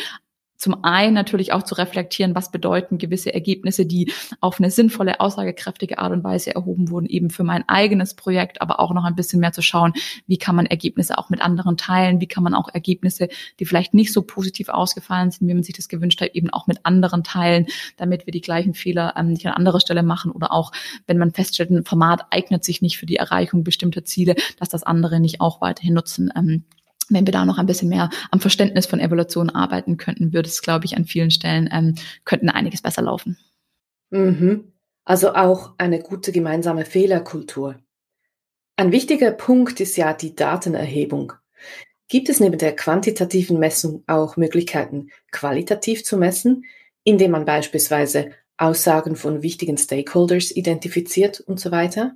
zum 0.57 0.83
einen 0.83 1.13
natürlich 1.13 1.53
auch 1.53 1.63
zu 1.63 1.75
reflektieren, 1.75 2.35
was 2.35 2.51
bedeuten 2.51 2.97
gewisse 2.97 3.33
Ergebnisse, 3.33 3.85
die 3.85 4.11
auf 4.41 4.59
eine 4.59 4.71
sinnvolle, 4.71 5.19
aussagekräftige 5.19 5.99
Art 5.99 6.11
und 6.11 6.23
Weise 6.23 6.53
erhoben 6.53 6.89
wurden, 6.89 7.05
eben 7.05 7.29
für 7.29 7.43
mein 7.43 7.67
eigenes 7.69 8.15
Projekt, 8.15 8.61
aber 8.61 8.79
auch 8.79 8.93
noch 8.93 9.03
ein 9.03 9.15
bisschen 9.15 9.39
mehr 9.39 9.51
zu 9.51 9.61
schauen, 9.61 9.93
wie 10.25 10.37
kann 10.37 10.55
man 10.55 10.65
Ergebnisse 10.65 11.17
auch 11.17 11.29
mit 11.29 11.41
anderen 11.41 11.77
teilen, 11.77 12.19
wie 12.19 12.27
kann 12.27 12.43
man 12.43 12.55
auch 12.55 12.69
Ergebnisse, 12.73 13.29
die 13.59 13.65
vielleicht 13.65 13.93
nicht 13.93 14.11
so 14.11 14.23
positiv 14.23 14.69
ausgefallen 14.69 15.31
sind, 15.31 15.47
wie 15.47 15.53
man 15.53 15.63
sich 15.63 15.75
das 15.75 15.87
gewünscht 15.87 16.21
hat, 16.21 16.33
eben 16.33 16.49
auch 16.49 16.67
mit 16.67 16.85
anderen 16.85 17.23
teilen, 17.23 17.67
damit 17.97 18.25
wir 18.25 18.31
die 18.31 18.41
gleichen 18.41 18.73
Fehler 18.73 19.13
ähm, 19.15 19.29
nicht 19.29 19.45
an 19.45 19.53
anderer 19.53 19.79
Stelle 19.79 20.03
machen 20.03 20.31
oder 20.31 20.51
auch, 20.51 20.71
wenn 21.05 21.17
man 21.17 21.31
feststellt, 21.31 21.69
ein 21.69 21.85
Format 21.85 22.25
eignet 22.31 22.63
sich 22.63 22.81
nicht 22.81 22.97
für 22.97 23.05
die 23.05 23.17
Erreichung 23.17 23.63
bestimmter 23.63 24.05
Ziele, 24.05 24.35
dass 24.59 24.69
das 24.69 24.83
andere 24.83 25.19
nicht 25.19 25.39
auch 25.39 25.61
weiterhin 25.61 25.93
nutzen. 25.93 26.31
Ähm, 26.35 26.63
wenn 27.09 27.25
wir 27.25 27.31
da 27.31 27.45
noch 27.45 27.57
ein 27.57 27.65
bisschen 27.65 27.89
mehr 27.89 28.09
am 28.31 28.39
Verständnis 28.39 28.85
von 28.85 28.99
Evolution 28.99 29.49
arbeiten 29.49 29.97
könnten, 29.97 30.33
würde 30.33 30.49
es, 30.49 30.61
glaube 30.61 30.85
ich, 30.85 30.97
an 30.97 31.05
vielen 31.05 31.31
Stellen 31.31 31.69
ähm, 31.71 31.95
könnten 32.25 32.49
einiges 32.49 32.81
besser 32.81 33.01
laufen. 33.01 33.37
Mhm. 34.09 34.71
Also 35.05 35.33
auch 35.33 35.73
eine 35.77 35.99
gute 35.99 36.31
gemeinsame 36.31 36.85
Fehlerkultur. 36.85 37.75
Ein 38.75 38.91
wichtiger 38.91 39.31
Punkt 39.31 39.79
ist 39.79 39.95
ja 39.97 40.13
die 40.13 40.35
Datenerhebung. 40.35 41.33
Gibt 42.09 42.29
es 42.29 42.39
neben 42.39 42.57
der 42.57 42.75
quantitativen 42.75 43.59
Messung 43.59 44.03
auch 44.07 44.37
Möglichkeiten, 44.37 45.09
qualitativ 45.31 46.03
zu 46.03 46.17
messen? 46.17 46.63
indem 47.07 47.31
man 47.31 47.45
beispielsweise 47.45 48.31
Aussagen 48.57 49.15
von 49.15 49.43
wichtigen 49.43 49.77
Stakeholders 49.77 50.51
identifiziert 50.51 51.39
und 51.39 51.59
so 51.59 51.71
weiter? 51.71 52.13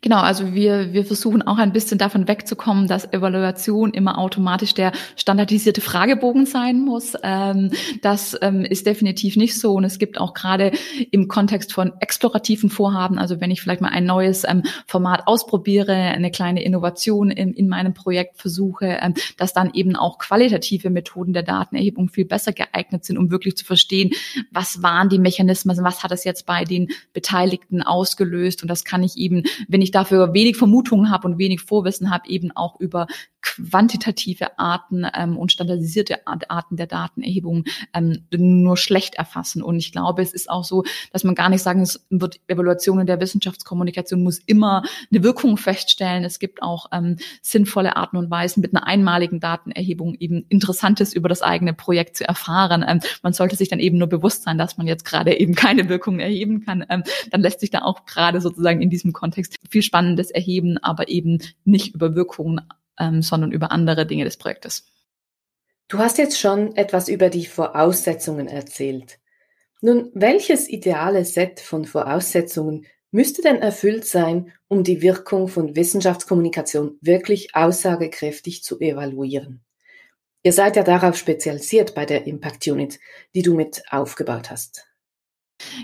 Genau, 0.00 0.18
also 0.18 0.54
wir, 0.54 0.92
wir 0.92 1.04
versuchen 1.04 1.42
auch 1.42 1.58
ein 1.58 1.72
bisschen 1.72 1.98
davon 1.98 2.28
wegzukommen, 2.28 2.86
dass 2.86 3.12
Evaluation 3.12 3.92
immer 3.92 4.18
automatisch 4.18 4.74
der 4.74 4.92
standardisierte 5.16 5.80
Fragebogen 5.80 6.46
sein 6.46 6.80
muss. 6.80 7.14
Ähm, 7.22 7.72
das 8.00 8.38
ähm, 8.42 8.64
ist 8.64 8.86
definitiv 8.86 9.36
nicht 9.36 9.58
so. 9.58 9.74
Und 9.74 9.84
es 9.84 9.98
gibt 9.98 10.18
auch 10.18 10.34
gerade 10.34 10.70
im 11.10 11.26
Kontext 11.26 11.72
von 11.72 11.92
explorativen 12.00 12.70
Vorhaben, 12.70 13.18
also 13.18 13.40
wenn 13.40 13.50
ich 13.50 13.60
vielleicht 13.60 13.80
mal 13.80 13.88
ein 13.88 14.04
neues 14.04 14.44
ähm, 14.44 14.62
Format 14.86 15.26
ausprobiere, 15.26 15.94
eine 15.94 16.30
kleine 16.30 16.62
Innovation 16.62 17.30
in, 17.30 17.52
in 17.54 17.68
meinem 17.68 17.92
Projekt 17.92 18.38
versuche, 18.38 18.98
dass 19.36 19.52
dann 19.52 19.72
eben 19.74 19.96
auch 19.96 20.18
qualitative 20.18 20.90
Methoden 20.90 21.32
der 21.32 21.42
Datenerhebung 21.42 22.08
viel 22.08 22.24
besser 22.24 22.52
geeignet 22.52 23.04
sind, 23.04 23.18
um 23.18 23.30
wirklich 23.30 23.56
zu 23.56 23.64
verstehen, 23.64 24.10
was 24.50 24.82
waren 24.82 25.08
die 25.08 25.18
Mechanismen, 25.18 25.71
also 25.72 25.84
was 25.84 26.02
hat 26.02 26.12
es 26.12 26.24
jetzt 26.24 26.44
bei 26.46 26.64
den 26.64 26.88
Beteiligten 27.12 27.82
ausgelöst? 27.82 28.62
Und 28.62 28.68
das 28.68 28.84
kann 28.84 29.02
ich 29.02 29.16
eben, 29.16 29.44
wenn 29.68 29.80
ich 29.80 29.90
dafür 29.90 30.34
wenig 30.34 30.56
Vermutungen 30.56 31.10
habe 31.10 31.26
und 31.26 31.38
wenig 31.38 31.62
Vorwissen 31.62 32.10
habe, 32.10 32.28
eben 32.28 32.52
auch 32.52 32.78
über 32.78 33.06
quantitative 33.42 34.58
Arten 34.58 35.06
ähm, 35.14 35.36
und 35.36 35.52
standardisierte 35.52 36.26
Arten 36.26 36.76
der 36.76 36.86
Datenerhebung 36.86 37.64
ähm, 37.92 38.24
nur 38.30 38.76
schlecht 38.76 39.16
erfassen. 39.16 39.62
Und 39.62 39.78
ich 39.78 39.92
glaube, 39.92 40.22
es 40.22 40.32
ist 40.32 40.48
auch 40.48 40.64
so, 40.64 40.84
dass 41.12 41.24
man 41.24 41.34
gar 41.34 41.48
nicht 41.48 41.62
sagen, 41.62 41.82
es 41.82 42.06
wird 42.10 42.40
Evaluation 42.46 43.00
in 43.00 43.06
der 43.06 43.20
Wissenschaftskommunikation 43.20 44.22
muss 44.22 44.38
immer 44.38 44.84
eine 45.10 45.22
Wirkung 45.22 45.56
feststellen. 45.56 46.24
Es 46.24 46.38
gibt 46.38 46.62
auch 46.62 46.86
ähm, 46.92 47.16
sinnvolle 47.42 47.96
Arten 47.96 48.16
und 48.16 48.30
Weisen, 48.30 48.60
mit 48.60 48.74
einer 48.74 48.86
einmaligen 48.86 49.40
Datenerhebung 49.40 50.14
eben 50.14 50.46
Interessantes 50.48 51.12
über 51.12 51.28
das 51.28 51.42
eigene 51.42 51.74
Projekt 51.74 52.16
zu 52.16 52.26
erfahren. 52.26 52.84
Ähm, 52.86 53.00
man 53.22 53.32
sollte 53.32 53.56
sich 53.56 53.68
dann 53.68 53.80
eben 53.80 53.98
nur 53.98 54.08
bewusst 54.08 54.44
sein, 54.44 54.58
dass 54.58 54.78
man 54.78 54.86
jetzt 54.86 55.04
gerade 55.04 55.38
eben 55.38 55.54
keine 55.54 55.88
Wirkung 55.88 56.20
erheben 56.20 56.64
kann. 56.64 56.84
Ähm, 56.88 57.02
dann 57.30 57.40
lässt 57.40 57.60
sich 57.60 57.70
da 57.70 57.82
auch 57.82 58.06
gerade 58.06 58.40
sozusagen 58.40 58.80
in 58.80 58.90
diesem 58.90 59.12
Kontext 59.12 59.56
viel 59.68 59.82
Spannendes 59.82 60.30
erheben, 60.30 60.78
aber 60.78 61.08
eben 61.08 61.38
nicht 61.64 61.94
über 61.94 62.14
Wirkungen 62.14 62.60
ähm, 62.98 63.22
sondern 63.22 63.52
über 63.52 63.72
andere 63.72 64.06
Dinge 64.06 64.24
des 64.24 64.36
Projektes. 64.36 64.86
Du 65.88 65.98
hast 65.98 66.18
jetzt 66.18 66.38
schon 66.38 66.74
etwas 66.76 67.08
über 67.08 67.28
die 67.28 67.46
Voraussetzungen 67.46 68.48
erzählt. 68.48 69.18
Nun, 69.82 70.10
welches 70.14 70.68
ideale 70.68 71.24
Set 71.24 71.60
von 71.60 71.84
Voraussetzungen 71.84 72.86
müsste 73.10 73.42
denn 73.42 73.56
erfüllt 73.56 74.06
sein, 74.06 74.52
um 74.68 74.84
die 74.84 75.02
Wirkung 75.02 75.48
von 75.48 75.76
Wissenschaftskommunikation 75.76 76.98
wirklich 77.00 77.54
aussagekräftig 77.54 78.62
zu 78.62 78.80
evaluieren? 78.80 79.62
Ihr 80.44 80.52
seid 80.52 80.76
ja 80.76 80.82
darauf 80.82 81.16
spezialisiert 81.16 81.94
bei 81.94 82.06
der 82.06 82.26
Impact 82.26 82.66
Unit, 82.66 82.98
die 83.34 83.42
du 83.42 83.54
mit 83.54 83.82
aufgebaut 83.90 84.50
hast. 84.50 84.91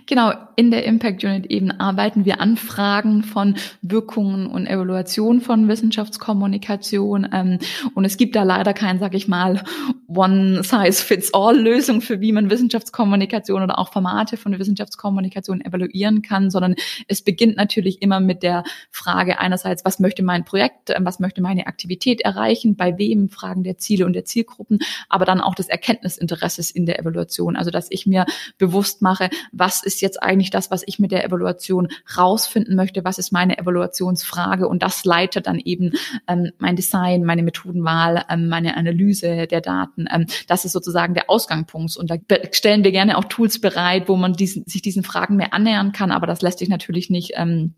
Genau, 0.07 0.33
in 0.57 0.71
der 0.71 0.85
Impact 0.85 1.25
Unit 1.25 1.47
eben 1.47 1.71
arbeiten 1.71 2.25
wir 2.25 2.41
Anfragen 2.41 3.23
von 3.23 3.57
Wirkungen 3.83 4.47
und 4.47 4.67
Evaluation 4.67 5.41
von 5.41 5.69
Wissenschaftskommunikation. 5.69 7.29
Ähm, 7.33 7.59
und 7.95 8.05
es 8.05 8.17
gibt 8.17 8.37
da 8.37 8.43
leider 8.43 8.75
kein, 8.75 8.99
sag 8.99 9.15
ich 9.15 9.29
mal, 9.29 9.63
One-Size-Fits-All-Lösung 10.09 12.01
für 12.01 12.21
wie 12.21 12.33
man 12.33 12.51
Wissenschaftskommunikation 12.51 13.63
oder 13.63 13.79
auch 13.79 13.93
Formate 13.93 14.37
von 14.37 14.59
Wissenschaftskommunikation 14.59 15.61
evaluieren 15.61 16.23
kann, 16.23 16.51
sondern 16.51 16.75
es 17.07 17.23
beginnt 17.23 17.57
natürlich 17.57 18.01
immer 18.01 18.21
mit 18.21 18.43
der 18.43 18.65
Frage 18.91 19.39
einerseits, 19.39 19.85
was 19.85 19.99
möchte 20.01 20.23
mein 20.23 20.45
Projekt, 20.45 20.91
ähm, 20.91 21.05
was 21.05 21.21
möchte 21.21 21.43
meine 21.43 21.67
Aktivität 21.67 22.23
erreichen, 22.23 22.75
bei 22.75 22.97
wem, 22.99 23.29
Fragen 23.29 23.65
der 23.65 23.79
Ziele 23.79 24.07
und 24.07 24.15
der 24.15 24.25
Zielgruppen, 24.25 24.79
aber 25.09 25.25
dann 25.25 25.41
auch 25.41 25.55
des 25.55 25.69
Erkenntnisinteresses 25.69 26.71
in 26.71 26.87
der 26.87 26.99
Evaluation. 26.99 27.57
Also, 27.57 27.71
dass 27.71 27.89
ich 27.91 28.07
mir 28.07 28.25
bewusst 28.57 29.03
mache, 29.03 29.29
was 29.53 29.68
was 29.69 29.83
ist 29.83 30.01
jetzt 30.01 30.23
eigentlich 30.23 30.49
das, 30.49 30.71
was 30.71 30.83
ich 30.87 30.99
mit 30.99 31.13
der 31.13 31.27
Evaluation 31.27 31.89
rausfinden 32.17 32.75
möchte, 32.75 33.05
was 33.05 33.19
ist 33.19 33.33
meine 33.33 33.59
Evaluationsfrage? 33.59 34.67
Und 34.67 34.83
das 34.83 35.05
leitet 35.05 35.47
dann 35.47 35.59
eben 35.59 35.93
ähm, 36.27 36.53
mein 36.57 36.75
Design, 36.75 37.23
meine 37.23 37.43
Methodenwahl, 37.43 38.25
ähm, 38.31 38.49
meine 38.49 38.79
Analyse 38.79 39.47
der 39.47 39.61
Daten. 39.61 40.07
Ähm, 40.11 40.25
das 40.47 40.65
ist 40.65 40.73
sozusagen 40.73 41.13
der 41.13 41.29
Ausgangspunkt. 41.29 41.99
Und 41.99 42.11
da 42.11 42.17
stellen 42.53 42.83
wir 42.83 42.93
gerne 42.93 43.19
auch 43.19 43.25
Tools 43.25 43.61
bereit, 43.61 44.09
wo 44.09 44.17
man 44.17 44.33
diesen, 44.33 44.65
sich 44.65 44.81
diesen 44.81 45.03
Fragen 45.03 45.37
mehr 45.37 45.53
annähern 45.53 45.93
kann, 45.93 46.13
aber 46.13 46.27
das 46.27 46.41
lässt 46.41 46.61
sich 46.61 46.71
natürlich 46.71 47.11
nicht 47.11 47.33
ähm, 47.35 47.75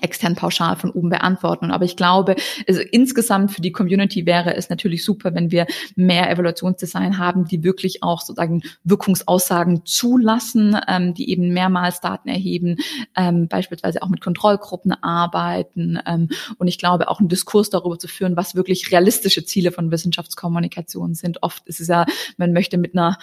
extern 0.00 0.34
pauschal 0.34 0.76
von 0.76 0.90
oben 0.90 1.10
beantworten. 1.10 1.70
Aber 1.70 1.84
ich 1.84 1.96
glaube, 1.96 2.36
also 2.66 2.80
insgesamt 2.90 3.52
für 3.52 3.60
die 3.60 3.72
Community 3.72 4.24
wäre 4.26 4.56
es 4.56 4.70
natürlich 4.70 5.04
super, 5.04 5.34
wenn 5.34 5.50
wir 5.50 5.66
mehr 5.96 6.30
Evaluationsdesign 6.30 7.18
haben, 7.18 7.44
die 7.46 7.62
wirklich 7.62 8.02
auch 8.02 8.20
sozusagen 8.20 8.62
Wirkungsaussagen 8.84 9.84
zulassen, 9.84 10.76
ähm, 10.88 11.14
die 11.14 11.30
eben 11.30 11.52
mehrmals 11.52 12.00
Daten 12.00 12.28
erheben, 12.28 12.76
ähm, 13.16 13.48
beispielsweise 13.48 14.02
auch 14.02 14.08
mit 14.08 14.20
Kontrollgruppen 14.20 14.92
arbeiten. 15.02 15.98
Ähm, 16.06 16.28
und 16.58 16.68
ich 16.68 16.78
glaube, 16.78 17.08
auch 17.08 17.20
einen 17.20 17.28
Diskurs 17.28 17.68
darüber 17.68 17.98
zu 17.98 18.08
führen, 18.08 18.36
was 18.36 18.54
wirklich 18.54 18.90
realistische 18.90 19.44
Ziele 19.44 19.72
von 19.72 19.90
Wissenschaftskommunikation 19.90 21.14
sind. 21.14 21.42
Oft 21.42 21.66
ist 21.66 21.80
es 21.80 21.88
ja, 21.88 22.06
man 22.38 22.52
möchte 22.52 22.78
mit 22.78 22.94
einer 22.94 23.18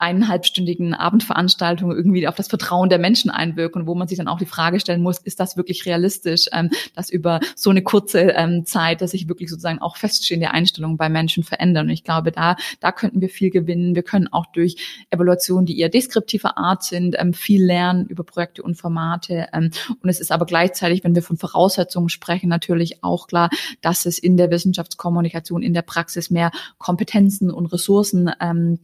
eineinhalbstündigen 0.00 0.94
Abendveranstaltung 0.94 1.92
irgendwie 1.92 2.26
auf 2.26 2.34
das 2.34 2.48
Vertrauen 2.48 2.88
der 2.88 2.98
Menschen 2.98 3.30
einwirken, 3.30 3.86
wo 3.86 3.94
man 3.94 4.08
sich 4.08 4.18
dann 4.18 4.28
auch 4.28 4.38
die 4.38 4.46
Frage 4.46 4.80
stellen 4.80 5.02
muss, 5.02 5.18
ist 5.18 5.40
das 5.40 5.56
wirklich 5.56 5.84
realistisch, 5.86 6.46
ähm, 6.52 6.70
dass 6.94 7.10
über 7.10 7.40
so 7.54 7.70
eine 7.70 7.82
kurze 7.82 8.20
ähm, 8.20 8.64
Zeit, 8.64 9.02
dass 9.02 9.10
sich 9.10 9.28
wirklich 9.28 9.50
sozusagen 9.50 9.80
auch 9.80 9.96
feststehende 9.96 10.50
Einstellungen 10.52 10.96
bei 10.96 11.08
Menschen 11.08 11.44
verändern. 11.44 11.86
Und 11.86 11.92
ich 11.92 12.04
glaube, 12.04 12.32
da, 12.32 12.56
da 12.80 12.92
könnten 12.92 13.20
wir 13.20 13.28
viel 13.28 13.50
gewinnen. 13.50 13.94
Wir 13.94 14.02
können 14.02 14.28
auch 14.28 14.46
durch 14.46 14.76
Evaluationen, 15.10 15.66
die 15.66 15.78
eher 15.78 15.88
deskriptiver 15.88 16.56
Art 16.56 16.82
sind, 16.82 17.16
ähm, 17.18 17.34
viel 17.34 17.64
lernen 17.64 18.06
über 18.06 18.24
Projekte 18.24 18.62
und 18.62 18.76
Formate. 18.76 19.48
Ähm, 19.52 19.70
und 20.02 20.08
es 20.08 20.20
ist 20.20 20.32
aber 20.32 20.46
gleichzeitig, 20.46 21.04
wenn 21.04 21.14
wir 21.14 21.22
von 21.22 21.36
Voraussetzungen 21.36 22.08
sprechen, 22.08 22.48
natürlich 22.48 23.04
auch 23.04 23.26
klar, 23.26 23.50
dass 23.82 24.06
es 24.06 24.18
in 24.18 24.36
der 24.36 24.50
Wissenschaftskommunikation, 24.50 25.62
in 25.62 25.74
der 25.74 25.82
Praxis 25.82 26.30
mehr 26.30 26.50
Kompetenzen 26.78 27.50
und 27.50 27.66
Ressourcen 27.66 28.30
ähm, 28.40 28.78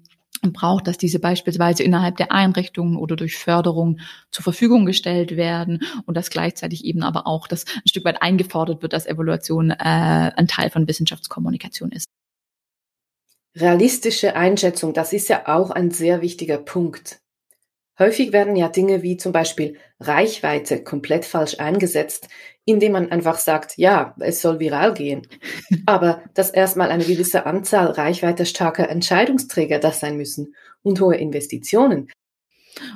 braucht, 0.53 0.87
dass 0.87 0.99
diese 0.99 1.19
beispielsweise 1.19 1.83
innerhalb 1.83 2.17
der 2.17 2.33
Einrichtungen 2.33 2.97
oder 2.97 3.17
durch 3.17 3.37
Förderung 3.37 4.01
zur 4.31 4.45
Verfügung 4.45 4.87
gestellt 4.87 5.37
werden 5.37 5.83
und 6.05 6.17
dass 6.17 6.31
gleichzeitig 6.31 6.85
eben 6.85 7.03
aber 7.03 7.27
auch 7.27 7.49
das 7.49 7.65
ein 7.67 7.89
Stück 7.89 8.05
weit 8.05 8.23
eingefordert 8.23 8.83
wird, 8.83 8.93
dass 8.93 9.07
Evaluation 9.07 9.71
äh, 9.71 9.75
ein 9.79 10.47
Teil 10.47 10.71
von 10.71 10.87
Wissenschaftskommunikation 10.87 11.91
ist. 11.91 12.07
Realistische 13.57 14.37
Einschätzung, 14.37 14.93
das 14.93 15.13
ist 15.13 15.29
ja 15.29 15.49
auch 15.49 15.71
ein 15.71 15.91
sehr 15.91 16.21
wichtiger 16.21 16.59
Punkt. 16.59 17.19
Häufig 17.99 18.33
werden 18.33 18.57
ja 18.57 18.69
Dinge 18.69 19.03
wie 19.03 19.17
zum 19.17 19.33
Beispiel 19.33 19.79
Reichweite 20.01 20.85
komplett 20.85 21.25
falsch 21.25 21.59
eingesetzt, 21.59 22.29
indem 22.67 22.93
man 22.93 23.11
einfach 23.11 23.39
sagt, 23.39 23.79
ja, 23.79 24.15
es 24.19 24.43
soll 24.43 24.59
viral 24.59 24.93
gehen. 24.93 25.27
Aber 25.87 26.23
dass 26.35 26.51
erstmal 26.51 26.91
eine 26.91 27.05
gewisse 27.05 27.47
Anzahl 27.47 27.87
reichweitestarker 27.87 28.91
Entscheidungsträger 28.91 29.79
das 29.79 30.01
sein 30.01 30.17
müssen 30.17 30.55
und 30.83 31.01
hohe 31.01 31.17
Investitionen. 31.17 32.11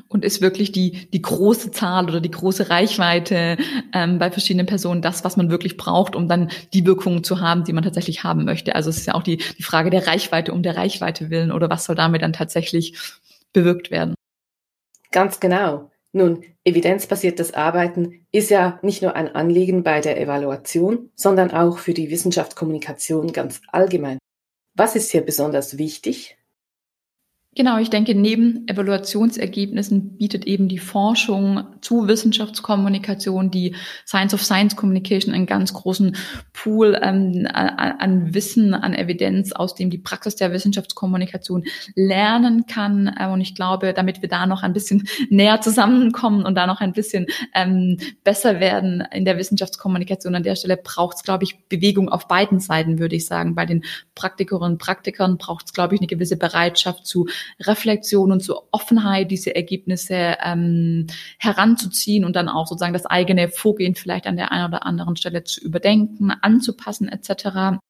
Und 0.08 0.26
ist 0.26 0.42
wirklich 0.42 0.72
die, 0.72 1.10
die 1.10 1.22
große 1.22 1.70
Zahl 1.70 2.04
oder 2.04 2.20
die 2.20 2.30
große 2.30 2.68
Reichweite 2.68 3.56
ähm, 3.94 4.18
bei 4.18 4.30
verschiedenen 4.30 4.66
Personen 4.66 5.00
das, 5.00 5.24
was 5.24 5.38
man 5.38 5.48
wirklich 5.48 5.78
braucht, 5.78 6.14
um 6.14 6.28
dann 6.28 6.50
die 6.74 6.84
Wirkungen 6.84 7.24
zu 7.24 7.40
haben, 7.40 7.64
die 7.64 7.72
man 7.72 7.84
tatsächlich 7.84 8.22
haben 8.22 8.44
möchte. 8.44 8.74
Also 8.74 8.90
es 8.90 8.98
ist 8.98 9.06
ja 9.06 9.14
auch 9.14 9.22
die, 9.22 9.38
die 9.38 9.62
Frage 9.62 9.88
der 9.88 10.06
Reichweite 10.06 10.52
um 10.52 10.62
der 10.62 10.76
Reichweite 10.76 11.30
willen 11.30 11.50
oder 11.50 11.70
was 11.70 11.86
soll 11.86 11.96
damit 11.96 12.20
dann 12.20 12.34
tatsächlich 12.34 12.98
bewirkt 13.54 13.90
werden. 13.90 14.14
Ganz 15.12 15.40
genau. 15.40 15.90
Nun, 16.12 16.44
evidenzbasiertes 16.64 17.54
Arbeiten 17.54 18.26
ist 18.32 18.50
ja 18.50 18.80
nicht 18.82 19.02
nur 19.02 19.14
ein 19.14 19.32
Anliegen 19.34 19.84
bei 19.84 20.00
der 20.00 20.20
Evaluation, 20.20 21.10
sondern 21.14 21.52
auch 21.52 21.78
für 21.78 21.94
die 21.94 22.10
Wissenschaftskommunikation 22.10 23.32
ganz 23.32 23.60
allgemein. 23.68 24.18
Was 24.74 24.96
ist 24.96 25.10
hier 25.12 25.22
besonders 25.22 25.78
wichtig? 25.78 26.39
Genau, 27.56 27.78
ich 27.78 27.90
denke, 27.90 28.14
neben 28.14 28.68
Evaluationsergebnissen 28.68 30.16
bietet 30.16 30.44
eben 30.44 30.68
die 30.68 30.78
Forschung 30.78 31.64
zu 31.80 32.06
Wissenschaftskommunikation, 32.06 33.50
die 33.50 33.74
Science 34.06 34.34
of 34.34 34.42
Science 34.44 34.76
Communication 34.76 35.34
einen 35.34 35.46
ganz 35.46 35.74
großen 35.74 36.16
Pool 36.52 36.96
ähm, 37.02 37.48
an 37.52 38.34
Wissen, 38.34 38.72
an 38.72 38.94
Evidenz, 38.94 39.50
aus 39.50 39.74
dem 39.74 39.90
die 39.90 39.98
Praxis 39.98 40.36
der 40.36 40.52
Wissenschaftskommunikation 40.52 41.64
lernen 41.96 42.66
kann. 42.66 43.12
Äh, 43.18 43.26
und 43.26 43.40
ich 43.40 43.56
glaube, 43.56 43.94
damit 43.94 44.22
wir 44.22 44.28
da 44.28 44.46
noch 44.46 44.62
ein 44.62 44.72
bisschen 44.72 45.08
näher 45.28 45.60
zusammenkommen 45.60 46.46
und 46.46 46.54
da 46.54 46.68
noch 46.68 46.80
ein 46.80 46.92
bisschen 46.92 47.26
ähm, 47.52 47.98
besser 48.22 48.60
werden 48.60 49.02
in 49.12 49.24
der 49.24 49.38
Wissenschaftskommunikation 49.38 50.36
an 50.36 50.44
der 50.44 50.54
Stelle, 50.54 50.76
braucht 50.76 51.16
es, 51.16 51.24
glaube 51.24 51.42
ich, 51.42 51.66
Bewegung 51.68 52.10
auf 52.10 52.28
beiden 52.28 52.60
Seiten, 52.60 53.00
würde 53.00 53.16
ich 53.16 53.26
sagen. 53.26 53.56
Bei 53.56 53.66
den 53.66 53.82
Praktikerinnen 54.14 54.74
und 54.74 54.78
Praktikern 54.78 55.36
braucht 55.36 55.66
es, 55.66 55.72
glaube 55.72 55.96
ich, 55.96 56.00
eine 56.00 56.06
gewisse 56.06 56.36
Bereitschaft 56.36 57.08
zu 57.08 57.26
Reflexion 57.60 58.32
und 58.32 58.40
zur 58.40 58.68
Offenheit, 58.72 59.30
diese 59.30 59.54
Ergebnisse 59.54 60.36
ähm, 60.42 61.06
heranzuziehen 61.38 62.24
und 62.24 62.36
dann 62.36 62.48
auch 62.48 62.66
sozusagen 62.66 62.92
das 62.92 63.06
eigene 63.06 63.48
Vorgehen 63.48 63.94
vielleicht 63.94 64.26
an 64.26 64.36
der 64.36 64.52
einen 64.52 64.72
oder 64.72 64.86
anderen 64.86 65.16
Stelle 65.16 65.44
zu 65.44 65.60
überdenken, 65.60 66.30
anzupassen 66.30 67.08
etc. 67.08 67.80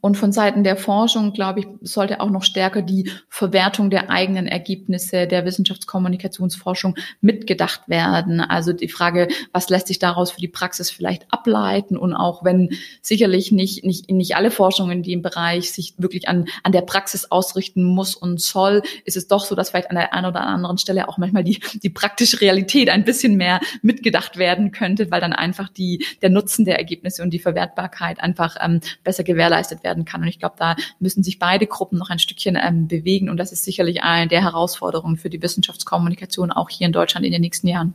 Und 0.00 0.16
von 0.16 0.30
Seiten 0.30 0.62
der 0.62 0.76
Forschung, 0.76 1.32
glaube 1.32 1.60
ich, 1.60 1.66
sollte 1.80 2.20
auch 2.20 2.30
noch 2.30 2.44
stärker 2.44 2.82
die 2.82 3.10
Verwertung 3.28 3.90
der 3.90 4.10
eigenen 4.10 4.46
Ergebnisse 4.46 5.26
der 5.26 5.44
Wissenschaftskommunikationsforschung 5.44 6.96
mitgedacht 7.20 7.88
werden. 7.88 8.40
Also 8.40 8.72
die 8.72 8.88
Frage, 8.88 9.26
was 9.52 9.68
lässt 9.68 9.88
sich 9.88 9.98
daraus 9.98 10.30
für 10.30 10.40
die 10.40 10.48
Praxis 10.48 10.90
vielleicht 10.90 11.26
ableiten? 11.32 11.96
Und 11.96 12.14
auch 12.14 12.44
wenn 12.44 12.70
sicherlich 13.02 13.50
nicht, 13.50 13.84
nicht, 13.84 14.08
nicht 14.08 14.36
alle 14.36 14.52
Forschung 14.52 14.90
in 14.92 15.02
dem 15.02 15.20
Bereich 15.20 15.72
sich 15.72 15.94
wirklich 15.98 16.28
an, 16.28 16.46
an 16.62 16.70
der 16.70 16.82
Praxis 16.82 17.30
ausrichten 17.32 17.82
muss 17.82 18.14
und 18.14 18.40
soll, 18.40 18.82
ist 19.04 19.16
es 19.16 19.26
doch 19.26 19.44
so, 19.44 19.56
dass 19.56 19.70
vielleicht 19.70 19.90
an 19.90 19.96
der 19.96 20.14
einen 20.14 20.26
oder 20.26 20.42
anderen 20.42 20.78
Stelle 20.78 21.08
auch 21.08 21.18
manchmal 21.18 21.42
die, 21.42 21.60
die 21.82 21.90
praktische 21.90 22.40
Realität 22.40 22.88
ein 22.88 23.04
bisschen 23.04 23.36
mehr 23.36 23.60
mitgedacht 23.82 24.36
werden 24.36 24.70
könnte, 24.70 25.10
weil 25.10 25.20
dann 25.20 25.32
einfach 25.32 25.68
die, 25.68 26.06
der 26.22 26.30
Nutzen 26.30 26.64
der 26.64 26.78
Ergebnisse 26.78 27.24
und 27.24 27.30
die 27.30 27.40
Verwertbarkeit 27.40 28.20
einfach 28.20 28.56
ähm, 28.60 28.80
besser 29.02 29.24
gewährleistet 29.24 29.55
geleistet 29.56 29.84
werden 29.84 30.04
kann. 30.04 30.22
Und 30.22 30.28
ich 30.28 30.38
glaube, 30.38 30.56
da 30.58 30.76
müssen 30.98 31.22
sich 31.22 31.38
beide 31.38 31.66
Gruppen 31.66 31.98
noch 31.98 32.10
ein 32.10 32.18
Stückchen 32.18 32.58
ähm, 32.60 32.88
bewegen. 32.88 33.30
Und 33.30 33.38
das 33.38 33.52
ist 33.52 33.64
sicherlich 33.64 34.02
eine 34.02 34.28
der 34.28 34.42
Herausforderungen 34.42 35.16
für 35.16 35.30
die 35.30 35.42
Wissenschaftskommunikation 35.42 36.52
auch 36.52 36.68
hier 36.68 36.86
in 36.86 36.92
Deutschland 36.92 37.24
in 37.24 37.32
den 37.32 37.40
nächsten 37.40 37.68
Jahren. 37.68 37.94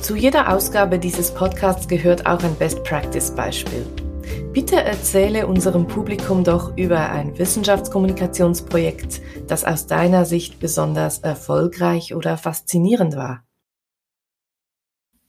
Zu 0.00 0.16
jeder 0.16 0.52
Ausgabe 0.52 0.98
dieses 0.98 1.32
Podcasts 1.32 1.86
gehört 1.86 2.26
auch 2.26 2.42
ein 2.42 2.56
Best 2.56 2.82
Practice 2.82 3.32
Beispiel. 3.32 3.86
Bitte 4.52 4.82
erzähle 4.82 5.46
unserem 5.46 5.86
Publikum 5.86 6.42
doch 6.42 6.76
über 6.76 7.10
ein 7.10 7.38
Wissenschaftskommunikationsprojekt, 7.38 9.20
das 9.46 9.64
aus 9.64 9.86
deiner 9.86 10.24
Sicht 10.24 10.58
besonders 10.58 11.18
erfolgreich 11.18 12.14
oder 12.14 12.36
faszinierend 12.36 13.14
war. 13.14 13.44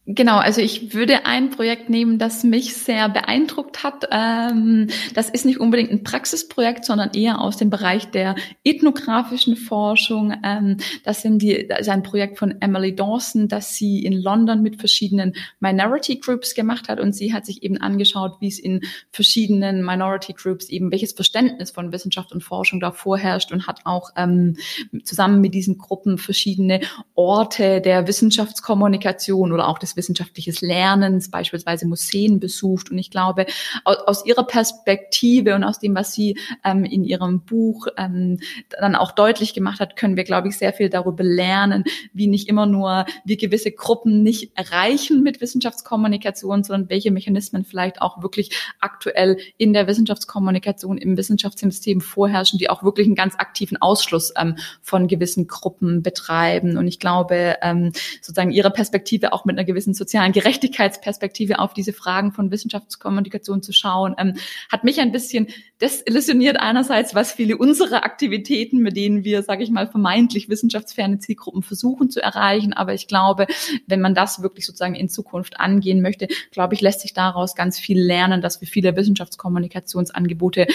Genau, 0.07 0.39
also 0.39 0.61
ich 0.61 0.95
würde 0.95 1.27
ein 1.27 1.51
Projekt 1.51 1.91
nehmen, 1.91 2.17
das 2.17 2.43
mich 2.43 2.75
sehr 2.75 3.07
beeindruckt 3.07 3.83
hat. 3.83 4.07
Ähm, 4.11 4.87
das 5.13 5.29
ist 5.29 5.45
nicht 5.45 5.59
unbedingt 5.59 5.91
ein 5.91 6.03
Praxisprojekt, 6.03 6.85
sondern 6.85 7.11
eher 7.13 7.39
aus 7.39 7.57
dem 7.57 7.69
Bereich 7.69 8.09
der 8.09 8.35
ethnografischen 8.63 9.55
Forschung. 9.55 10.33
Ähm, 10.43 10.77
das, 11.03 11.21
sind 11.21 11.43
die, 11.43 11.67
das 11.67 11.81
ist 11.81 11.89
ein 11.89 12.01
Projekt 12.01 12.39
von 12.39 12.59
Emily 12.61 12.95
Dawson, 12.95 13.47
das 13.47 13.75
sie 13.75 14.03
in 14.03 14.13
London 14.13 14.63
mit 14.63 14.77
verschiedenen 14.77 15.35
Minority 15.59 16.15
Groups 16.15 16.55
gemacht 16.55 16.89
hat. 16.89 16.99
Und 16.99 17.13
sie 17.13 17.31
hat 17.31 17.45
sich 17.45 17.61
eben 17.61 17.77
angeschaut, 17.77 18.37
wie 18.39 18.47
es 18.47 18.57
in 18.57 18.81
verschiedenen 19.11 19.85
Minority 19.85 20.33
Groups 20.33 20.69
eben, 20.69 20.91
welches 20.91 21.13
Verständnis 21.13 21.69
von 21.69 21.91
Wissenschaft 21.91 22.31
und 22.31 22.43
Forschung 22.43 22.79
da 22.79 22.91
vorherrscht 22.91 23.51
und 23.51 23.67
hat 23.67 23.81
auch 23.85 24.09
ähm, 24.17 24.57
zusammen 25.03 25.41
mit 25.41 25.53
diesen 25.53 25.77
Gruppen 25.77 26.17
verschiedene 26.17 26.79
Orte 27.13 27.81
der 27.81 28.07
Wissenschaftskommunikation 28.07 29.51
oder 29.51 29.67
auch 29.67 29.77
des 29.77 29.90
wissenschaftliches 29.95 30.61
Lernens, 30.61 31.29
beispielsweise 31.29 31.87
Museen 31.87 32.39
besucht. 32.39 32.91
Und 32.91 32.97
ich 32.97 33.09
glaube, 33.09 33.45
aus, 33.83 33.97
aus 34.07 34.25
ihrer 34.25 34.45
Perspektive 34.45 35.55
und 35.55 35.63
aus 35.63 35.79
dem, 35.79 35.95
was 35.95 36.13
sie 36.13 36.37
ähm, 36.63 36.83
in 36.85 37.03
ihrem 37.03 37.41
Buch 37.41 37.87
ähm, 37.97 38.39
dann 38.69 38.95
auch 38.95 39.11
deutlich 39.11 39.53
gemacht 39.53 39.79
hat, 39.79 39.95
können 39.95 40.15
wir, 40.15 40.23
glaube 40.23 40.47
ich, 40.47 40.57
sehr 40.57 40.73
viel 40.73 40.89
darüber 40.89 41.23
lernen, 41.23 41.83
wie 42.13 42.27
nicht 42.27 42.47
immer 42.47 42.65
nur 42.65 43.05
wir 43.25 43.37
gewisse 43.37 43.71
Gruppen 43.71 44.23
nicht 44.23 44.51
erreichen 44.55 45.23
mit 45.23 45.41
Wissenschaftskommunikation, 45.41 46.63
sondern 46.63 46.89
welche 46.89 47.11
Mechanismen 47.11 47.63
vielleicht 47.65 48.01
auch 48.01 48.21
wirklich 48.21 48.51
aktuell 48.79 49.37
in 49.57 49.73
der 49.73 49.87
Wissenschaftskommunikation 49.87 50.97
im 50.97 51.17
Wissenschaftssystem 51.17 52.01
vorherrschen, 52.01 52.59
die 52.59 52.69
auch 52.69 52.83
wirklich 52.83 53.07
einen 53.07 53.15
ganz 53.15 53.35
aktiven 53.37 53.77
Ausschluss 53.77 54.33
ähm, 54.37 54.57
von 54.81 55.07
gewissen 55.07 55.47
Gruppen 55.47 56.03
betreiben. 56.03 56.77
Und 56.77 56.87
ich 56.87 56.99
glaube, 56.99 57.55
ähm, 57.61 57.91
sozusagen 58.21 58.51
ihre 58.51 58.71
Perspektive 58.71 59.33
auch 59.33 59.45
mit 59.45 59.57
einer 59.57 59.65
gewissen 59.65 59.80
gewissen 59.81 59.93
sozialen 59.93 60.31
Gerechtigkeitsperspektive 60.31 61.59
auf 61.59 61.73
diese 61.73 61.93
Fragen 61.93 62.31
von 62.31 62.51
Wissenschaftskommunikation 62.51 63.63
zu 63.63 63.73
schauen, 63.73 64.15
ähm, 64.17 64.35
hat 64.71 64.83
mich 64.83 64.99
ein 64.99 65.11
bisschen 65.11 65.47
desillusioniert 65.81 66.59
einerseits, 66.59 67.15
was 67.15 67.31
viele 67.31 67.57
unserer 67.57 68.03
Aktivitäten, 68.03 68.79
mit 68.79 68.95
denen 68.95 69.23
wir, 69.23 69.41
sage 69.41 69.63
ich 69.63 69.71
mal, 69.71 69.87
vermeintlich 69.87 70.49
wissenschaftsferne 70.49 71.17
Zielgruppen 71.17 71.63
versuchen 71.63 72.11
zu 72.11 72.21
erreichen. 72.21 72.73
Aber 72.73 72.93
ich 72.93 73.07
glaube, 73.07 73.47
wenn 73.87 74.01
man 74.01 74.13
das 74.13 74.43
wirklich 74.43 74.67
sozusagen 74.67 74.95
in 74.95 75.09
Zukunft 75.09 75.59
angehen 75.59 76.01
möchte, 76.01 76.27
glaube 76.51 76.75
ich, 76.75 76.81
lässt 76.81 77.01
sich 77.01 77.13
daraus 77.13 77.55
ganz 77.55 77.79
viel 77.79 77.99
lernen, 77.99 78.41
dass 78.41 78.61
wir 78.61 78.67
viele 78.67 78.95
Wissenschaftskommunikationsangebote 78.95 80.67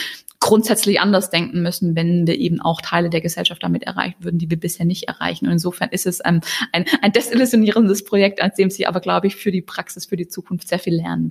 grundsätzlich 0.47 1.01
anders 1.01 1.29
denken 1.31 1.61
müssen, 1.61 1.97
wenn 1.97 2.25
wir 2.25 2.39
eben 2.39 2.61
auch 2.61 2.81
Teile 2.81 3.11
der 3.11 3.21
Gesellschaft 3.21 3.65
damit 3.65 3.83
erreichen 3.83 4.23
würden, 4.23 4.39
die 4.39 4.49
wir 4.49 4.61
bisher 4.61 4.87
nicht 4.87 5.09
erreichen. 5.09 5.47
Und 5.47 5.53
insofern 5.53 5.89
ist 5.91 6.07
es 6.07 6.21
ähm, 6.25 6.41
ein, 6.73 6.85
ein 7.03 7.11
desillusionierendes 7.11 8.05
Projekt, 8.05 8.41
an 8.41 8.53
dem 8.57 8.71
Sie 8.71 8.87
aber, 8.87 9.01
glaube 9.01 9.27
ich, 9.27 9.35
für 9.35 9.51
die 9.51 9.61
Praxis, 9.61 10.07
für 10.07 10.17
die 10.17 10.29
Zukunft 10.29 10.69
sehr 10.69 10.79
viel 10.79 10.95
lernen. 10.95 11.31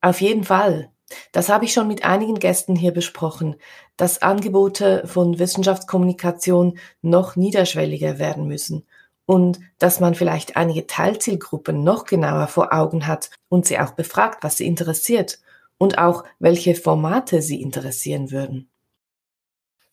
Auf 0.00 0.20
jeden 0.20 0.44
Fall. 0.44 0.92
Das 1.32 1.48
habe 1.48 1.64
ich 1.64 1.72
schon 1.72 1.88
mit 1.88 2.04
einigen 2.04 2.38
Gästen 2.38 2.76
hier 2.76 2.92
besprochen, 2.92 3.56
dass 3.96 4.22
Angebote 4.22 5.02
von 5.06 5.40
Wissenschaftskommunikation 5.40 6.78
noch 7.02 7.34
niederschwelliger 7.34 8.20
werden 8.20 8.46
müssen 8.46 8.86
und 9.24 9.58
dass 9.80 9.98
man 9.98 10.14
vielleicht 10.14 10.56
einige 10.56 10.86
Teilzielgruppen 10.86 11.82
noch 11.82 12.04
genauer 12.04 12.46
vor 12.46 12.72
Augen 12.72 13.08
hat 13.08 13.30
und 13.48 13.66
sie 13.66 13.80
auch 13.80 13.90
befragt, 13.90 14.44
was 14.44 14.56
sie 14.56 14.66
interessiert 14.66 15.40
und 15.78 15.98
auch 15.98 16.24
welche 16.38 16.74
Formate 16.74 17.42
sie 17.42 17.60
interessieren 17.60 18.30
würden. 18.30 18.70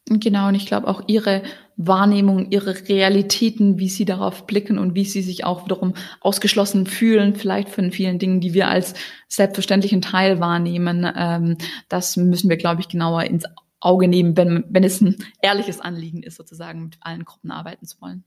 Genau, 0.10 0.50
und 0.50 0.56
ich 0.56 0.66
glaube 0.66 0.88
auch 0.88 1.04
ihre 1.08 1.44
Wahrnehmung, 1.78 2.52
ihre 2.52 2.90
Realitäten, 2.90 3.80
wie 3.80 3.88
sie 3.88 4.04
darauf 4.04 4.46
blicken 4.46 4.78
und 4.78 4.96
wie 4.96 5.06
sie 5.06 5.22
sich 5.22 5.46
auch 5.46 5.64
wiederum 5.64 5.94
ausgeschlossen 6.20 6.86
fühlen, 6.86 7.36
vielleicht 7.36 7.70
von 7.70 7.92
vielen 7.92 8.20
Dingen, 8.20 8.42
die 8.42 8.54
wir 8.54 8.68
als 8.68 8.96
selbstverständlichen 9.30 10.02
Teil 10.02 10.42
wahrnehmen. 10.42 11.10
Ähm, 11.16 11.58
das 11.88 12.18
müssen 12.18 12.50
wir, 12.50 12.58
glaube 12.58 12.82
ich, 12.82 12.90
genauer 12.90 13.24
ins 13.24 13.46
Auge 13.80 14.10
nehmen, 14.10 14.36
wenn, 14.36 14.66
wenn 14.70 14.84
es 14.84 15.00
ein 15.00 15.18
ehrliches 15.42 15.80
Anliegen 15.80 16.22
ist, 16.22 16.36
sozusagen 16.36 16.84
mit 16.84 16.98
allen 17.00 17.24
Gruppen 17.24 17.52
arbeiten 17.52 17.86
zu 17.86 18.02
wollen. 18.02 18.26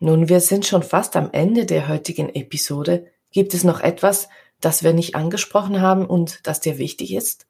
Nun, 0.00 0.28
wir 0.28 0.40
sind 0.40 0.66
schon 0.66 0.82
fast 0.82 1.16
am 1.16 1.30
Ende 1.32 1.64
der 1.64 1.88
heutigen 1.88 2.28
Episode. 2.28 3.06
Gibt 3.30 3.54
es 3.54 3.62
noch 3.62 3.80
etwas, 3.80 4.28
das 4.60 4.82
wir 4.82 4.92
nicht 4.92 5.14
angesprochen 5.14 5.80
haben 5.80 6.06
und 6.06 6.46
das 6.46 6.60
dir 6.60 6.78
wichtig 6.78 7.14
ist? 7.14 7.48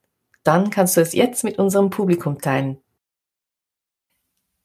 dann 0.48 0.70
kannst 0.70 0.96
du 0.96 1.02
es 1.02 1.12
jetzt 1.12 1.44
mit 1.44 1.58
unserem 1.58 1.90
Publikum 1.90 2.40
teilen. 2.40 2.78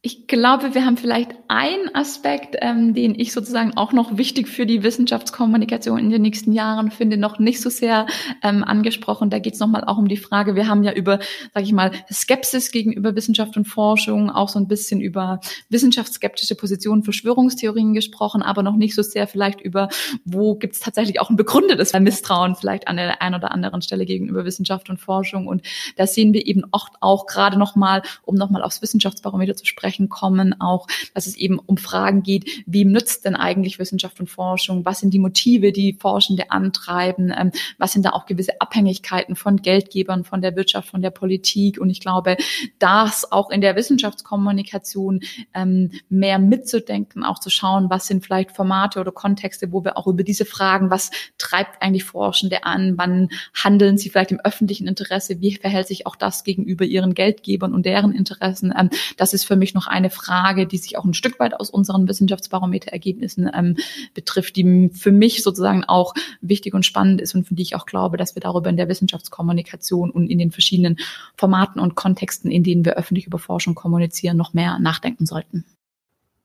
Ich 0.05 0.27
glaube, 0.27 0.75
wir 0.75 0.85
haben 0.85 0.97
vielleicht 0.97 1.31
einen 1.47 1.95
Aspekt, 1.95 2.57
ähm, 2.59 2.93
den 2.93 3.17
ich 3.17 3.31
sozusagen 3.31 3.77
auch 3.77 3.93
noch 3.93 4.17
wichtig 4.17 4.49
für 4.49 4.65
die 4.65 4.83
Wissenschaftskommunikation 4.83 5.97
in 5.97 6.09
den 6.09 6.21
nächsten 6.21 6.51
Jahren 6.51 6.91
finde, 6.91 7.15
noch 7.15 7.39
nicht 7.39 7.61
so 7.61 7.69
sehr 7.69 8.07
ähm, 8.43 8.65
angesprochen. 8.65 9.29
Da 9.29 9.39
geht 9.39 9.53
es 9.53 9.61
nochmal 9.61 9.85
auch 9.85 9.97
um 9.97 10.09
die 10.09 10.17
Frage, 10.17 10.55
wir 10.55 10.67
haben 10.67 10.83
ja 10.83 10.91
über, 10.91 11.19
sage 11.53 11.65
ich 11.65 11.71
mal, 11.71 11.91
Skepsis 12.11 12.71
gegenüber 12.71 13.15
Wissenschaft 13.15 13.55
und 13.55 13.63
Forschung, 13.63 14.29
auch 14.29 14.49
so 14.49 14.59
ein 14.59 14.67
bisschen 14.67 14.99
über 14.99 15.39
wissenschaftsskeptische 15.69 16.55
Positionen, 16.55 17.03
Verschwörungstheorien 17.03 17.93
gesprochen, 17.93 18.41
aber 18.41 18.61
noch 18.61 18.75
nicht 18.75 18.95
so 18.95 19.03
sehr 19.03 19.25
vielleicht 19.25 19.61
über, 19.61 19.87
wo 20.25 20.55
gibt 20.55 20.73
es 20.73 20.81
tatsächlich 20.81 21.21
auch 21.21 21.29
ein 21.29 21.37
begründetes 21.37 21.93
Misstrauen 21.93 22.57
vielleicht 22.57 22.89
an 22.89 22.97
der 22.97 23.21
einen 23.21 23.35
oder 23.35 23.53
anderen 23.53 23.81
Stelle 23.81 24.05
gegenüber 24.05 24.43
Wissenschaft 24.43 24.89
und 24.89 24.99
Forschung. 24.99 25.47
Und 25.47 25.61
da 25.95 26.07
sehen 26.07 26.33
wir 26.33 26.45
eben 26.45 26.63
oft 26.71 26.91
auch 26.99 27.25
gerade 27.25 27.57
nochmal, 27.57 28.01
um 28.23 28.35
nochmal 28.35 28.63
aufs 28.63 28.81
Wissenschaftsbarometer 28.81 29.55
zu 29.55 29.65
sprechen, 29.65 29.92
sprechen 29.93 30.09
kommen, 30.09 30.59
auch, 30.59 30.87
dass 31.13 31.27
es 31.27 31.37
eben 31.37 31.59
um 31.59 31.77
Fragen 31.77 32.23
geht, 32.23 32.63
wem 32.65 32.91
nützt 32.91 33.25
denn 33.25 33.35
eigentlich 33.35 33.79
Wissenschaft 33.79 34.19
und 34.19 34.29
Forschung? 34.29 34.85
Was 34.85 34.99
sind 34.99 35.13
die 35.13 35.19
Motive, 35.19 35.71
die 35.71 35.93
Forschende 35.93 36.49
antreiben? 36.51 37.33
Ähm, 37.35 37.51
was 37.77 37.93
sind 37.93 38.05
da 38.05 38.11
auch 38.11 38.25
gewisse 38.25 38.59
Abhängigkeiten 38.59 39.35
von 39.35 39.57
Geldgebern, 39.57 40.23
von 40.23 40.41
der 40.41 40.55
Wirtschaft, 40.55 40.89
von 40.89 41.01
der 41.01 41.11
Politik? 41.11 41.79
Und 41.79 41.89
ich 41.89 41.99
glaube, 41.99 42.37
das 42.79 43.31
auch 43.31 43.51
in 43.51 43.61
der 43.61 43.75
Wissenschaftskommunikation 43.75 45.21
ähm, 45.53 45.91
mehr 46.09 46.39
mitzudenken, 46.39 47.23
auch 47.23 47.39
zu 47.39 47.49
schauen, 47.49 47.89
was 47.89 48.07
sind 48.07 48.25
vielleicht 48.25 48.51
Formate 48.51 48.99
oder 48.99 49.11
Kontexte, 49.11 49.71
wo 49.71 49.83
wir 49.83 49.97
auch 49.97 50.07
über 50.07 50.23
diese 50.23 50.45
Fragen, 50.45 50.89
was 50.89 51.11
treibt 51.37 51.81
eigentlich 51.81 52.03
Forschende 52.03 52.63
an? 52.63 52.97
Wann 52.97 53.29
handeln 53.53 53.97
sie 53.97 54.09
vielleicht 54.09 54.31
im 54.31 54.39
öffentlichen 54.39 54.87
Interesse? 54.87 55.39
Wie 55.39 55.55
verhält 55.55 55.87
sich 55.87 56.07
auch 56.07 56.15
das 56.15 56.43
gegenüber 56.43 56.85
ihren 56.85 57.13
Geldgebern 57.13 57.73
und 57.73 57.85
deren 57.85 58.11
Interessen? 58.13 58.73
Ähm, 58.77 58.89
das 59.17 59.33
ist 59.33 59.45
für 59.45 59.55
mich 59.55 59.73
noch 59.73 59.82
noch 59.83 59.87
eine 59.87 60.09
Frage, 60.09 60.65
die 60.65 60.77
sich 60.77 60.97
auch 60.97 61.03
ein 61.03 61.13
Stück 61.13 61.39
weit 61.39 61.59
aus 61.59 61.69
unseren 61.69 62.07
Wissenschaftsbarometerergebnissen 62.07 63.49
ähm, 63.53 63.77
betrifft, 64.13 64.55
die 64.55 64.89
für 64.93 65.11
mich 65.11 65.43
sozusagen 65.43 65.83
auch 65.83 66.13
wichtig 66.41 66.73
und 66.73 66.85
spannend 66.85 67.21
ist 67.21 67.35
und 67.35 67.47
für 67.47 67.55
die 67.55 67.63
ich 67.63 67.75
auch 67.75 67.85
glaube, 67.85 68.17
dass 68.17 68.35
wir 68.35 68.41
darüber 68.41 68.69
in 68.69 68.77
der 68.77 68.87
Wissenschaftskommunikation 68.87 70.09
und 70.09 70.27
in 70.27 70.37
den 70.37 70.51
verschiedenen 70.51 70.97
Formaten 71.37 71.79
und 71.79 71.95
Kontexten, 71.95 72.51
in 72.51 72.63
denen 72.63 72.85
wir 72.85 72.93
öffentlich 72.93 73.27
über 73.27 73.39
Forschung 73.39 73.75
kommunizieren, 73.75 74.37
noch 74.37 74.53
mehr 74.53 74.79
nachdenken 74.79 75.25
sollten. 75.25 75.65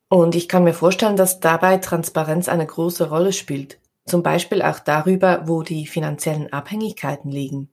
Und 0.09 0.35
ich 0.35 0.49
kann 0.49 0.65
mir 0.65 0.73
vorstellen, 0.73 1.17
dass 1.17 1.41
dabei 1.41 1.77
Transparenz 1.77 2.49
eine 2.49 2.67
große 2.67 3.11
Rolle 3.11 3.33
spielt. 3.33 3.79
Zum 4.07 4.23
Beispiel 4.23 4.63
auch 4.63 4.79
darüber, 4.79 5.43
wo 5.47 5.63
die 5.63 5.87
finanziellen 5.87 6.51
Abhängigkeiten 6.51 7.31
liegen. 7.31 7.69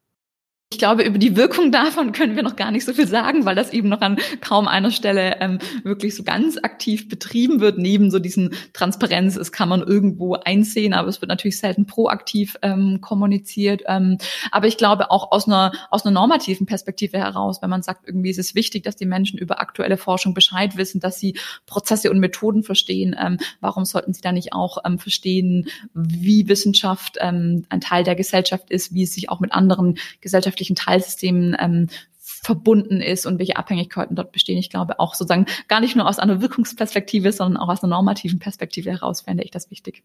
Ich 0.72 0.80
glaube, 0.80 1.04
über 1.04 1.20
die 1.20 1.38
Wirkung 1.38 1.72
davon 1.72 2.12
können 2.12 2.36
wir 2.36 2.42
noch 2.42 2.56
gar 2.56 2.72
nicht 2.72 2.86
so 2.86 2.94
viel 2.94 3.08
sagen, 3.08 3.46
weil 3.46 3.54
das 3.56 3.72
eben 3.72 3.88
noch 3.88 4.02
an 4.02 4.18
kaum 4.42 4.68
einer 4.68 4.90
Stelle 4.90 5.40
ähm, 5.40 5.60
wirklich 5.84 6.16
so 6.16 6.24
ganz 6.24 6.58
aktiv 6.58 7.08
betrieben 7.08 7.62
wird. 7.62 7.78
Neben 7.78 8.10
so 8.10 8.18
diesen 8.18 8.56
Transparenz, 8.74 9.36
es 9.36 9.52
kann 9.52 9.70
man 9.70 9.84
irgendwo 9.84 10.34
einsehen, 10.34 10.94
aber 10.94 11.08
es 11.08 11.22
wird 11.22 11.30
natürlich 11.30 11.60
selten 11.60 11.86
proaktiv 11.86 12.58
ähm, 12.64 13.00
kommuniziert. 13.00 13.84
Ähm, 13.86 14.18
aber 14.52 14.66
ich 14.66 14.78
glaube 14.78 15.12
auch 15.12 15.32
aus 15.32 15.48
einer 15.48 15.72
aus 15.92 16.04
einer 16.04 16.14
normativen 16.14 16.66
Perspektive 16.66 17.20
heraus, 17.20 17.62
wenn 17.62 17.70
man 17.70 17.84
sagt, 17.84 18.08
irgendwie 18.08 18.32
ist 18.32 18.40
es 18.40 18.56
wichtig, 18.56 18.84
dass 18.84 18.96
die 18.96 19.06
Menschen 19.06 19.38
über 19.38 19.62
aktuelle 19.62 19.98
Forschung 19.98 20.34
Bescheid 20.34 20.78
wissen, 20.78 21.00
dass 21.00 21.20
sie 21.20 21.38
Prozesse 21.68 22.10
und 22.10 22.20
Methoden 22.20 22.64
verstehen. 22.64 23.16
Ähm, 23.18 23.38
warum 23.62 23.86
sollten 23.86 24.14
sie 24.14 24.22
da 24.22 24.32
nicht 24.32 24.54
auch 24.54 24.80
ähm, 24.84 24.98
verstehen, 24.98 25.68
wie 25.94 26.50
Wissenschaft 26.50 27.18
ähm, 27.22 27.66
ein 27.70 27.82
Teil 27.82 28.04
der 28.04 28.16
Gesellschaft 28.16 28.72
ist, 28.72 28.96
wie 28.96 29.04
es 29.04 29.14
sich 29.14 29.30
auch 29.30 29.40
mit 29.40 29.54
anderen 29.54 30.00
gesellschaftlichen 30.22 30.55
unterschiedlichen 30.56 30.76
Teilsystemen 30.76 31.56
ähm, 31.60 31.88
verbunden 32.18 33.02
ist 33.02 33.26
und 33.26 33.40
welche 33.40 33.58
Abhängigkeiten 33.58 34.16
dort 34.16 34.32
bestehen. 34.32 34.58
Ich 34.58 34.70
glaube 34.70 35.00
auch 35.00 35.16
sozusagen 35.16 35.46
gar 35.68 35.80
nicht 35.80 35.96
nur 35.96 36.08
aus 36.08 36.20
einer 36.20 36.42
Wirkungsperspektive, 36.42 37.32
sondern 37.32 37.62
auch 37.62 37.70
aus 37.70 37.84
einer 37.84 37.96
normativen 37.96 38.40
Perspektive 38.40 38.92
heraus 38.92 39.22
fände 39.22 39.44
ich 39.44 39.52
das 39.52 39.70
wichtig. 39.72 40.04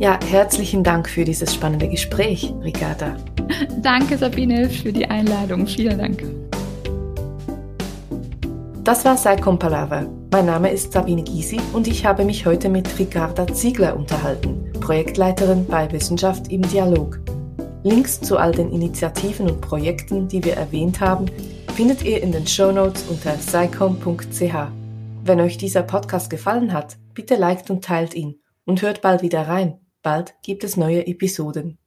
Ja, 0.00 0.18
herzlichen 0.24 0.84
Dank 0.84 1.08
für 1.08 1.24
dieses 1.24 1.52
spannende 1.52 1.88
Gespräch, 1.88 2.52
Ricarda. 2.62 3.16
Danke, 3.82 4.16
Sabine, 4.16 4.70
für 4.70 4.92
die 4.92 5.06
Einladung. 5.06 5.66
Vielen 5.66 5.98
Dank. 5.98 6.22
Das 8.84 9.04
war 9.04 9.16
Saicom 9.16 9.58
Palaver. 9.58 10.06
Mein 10.30 10.46
Name 10.46 10.70
ist 10.70 10.92
Sabine 10.92 11.24
Gysi 11.24 11.58
und 11.72 11.88
ich 11.88 12.06
habe 12.06 12.24
mich 12.24 12.46
heute 12.46 12.68
mit 12.68 12.98
Ricarda 12.98 13.46
Ziegler 13.46 13.96
unterhalten, 13.96 14.72
Projektleiterin 14.80 15.66
bei 15.66 15.90
Wissenschaft 15.92 16.52
im 16.52 16.62
Dialog. 16.62 17.18
Links 17.84 18.20
zu 18.20 18.36
all 18.36 18.52
den 18.52 18.72
Initiativen 18.72 19.48
und 19.48 19.60
Projekten, 19.60 20.26
die 20.26 20.44
wir 20.44 20.54
erwähnt 20.54 21.00
haben, 21.00 21.26
findet 21.74 22.02
ihr 22.02 22.20
in 22.22 22.32
den 22.32 22.46
Show 22.46 22.72
Notes 22.72 23.04
unter 23.08 23.32
psycom.ch. 23.34 24.54
Wenn 25.24 25.40
euch 25.40 25.58
dieser 25.58 25.82
Podcast 25.82 26.28
gefallen 26.28 26.72
hat, 26.72 26.96
bitte 27.14 27.36
liked 27.36 27.70
und 27.70 27.84
teilt 27.84 28.14
ihn 28.14 28.40
und 28.64 28.82
hört 28.82 29.00
bald 29.00 29.22
wieder 29.22 29.46
rein. 29.46 29.78
Bald 30.02 30.34
gibt 30.42 30.64
es 30.64 30.76
neue 30.76 31.06
Episoden. 31.06 31.78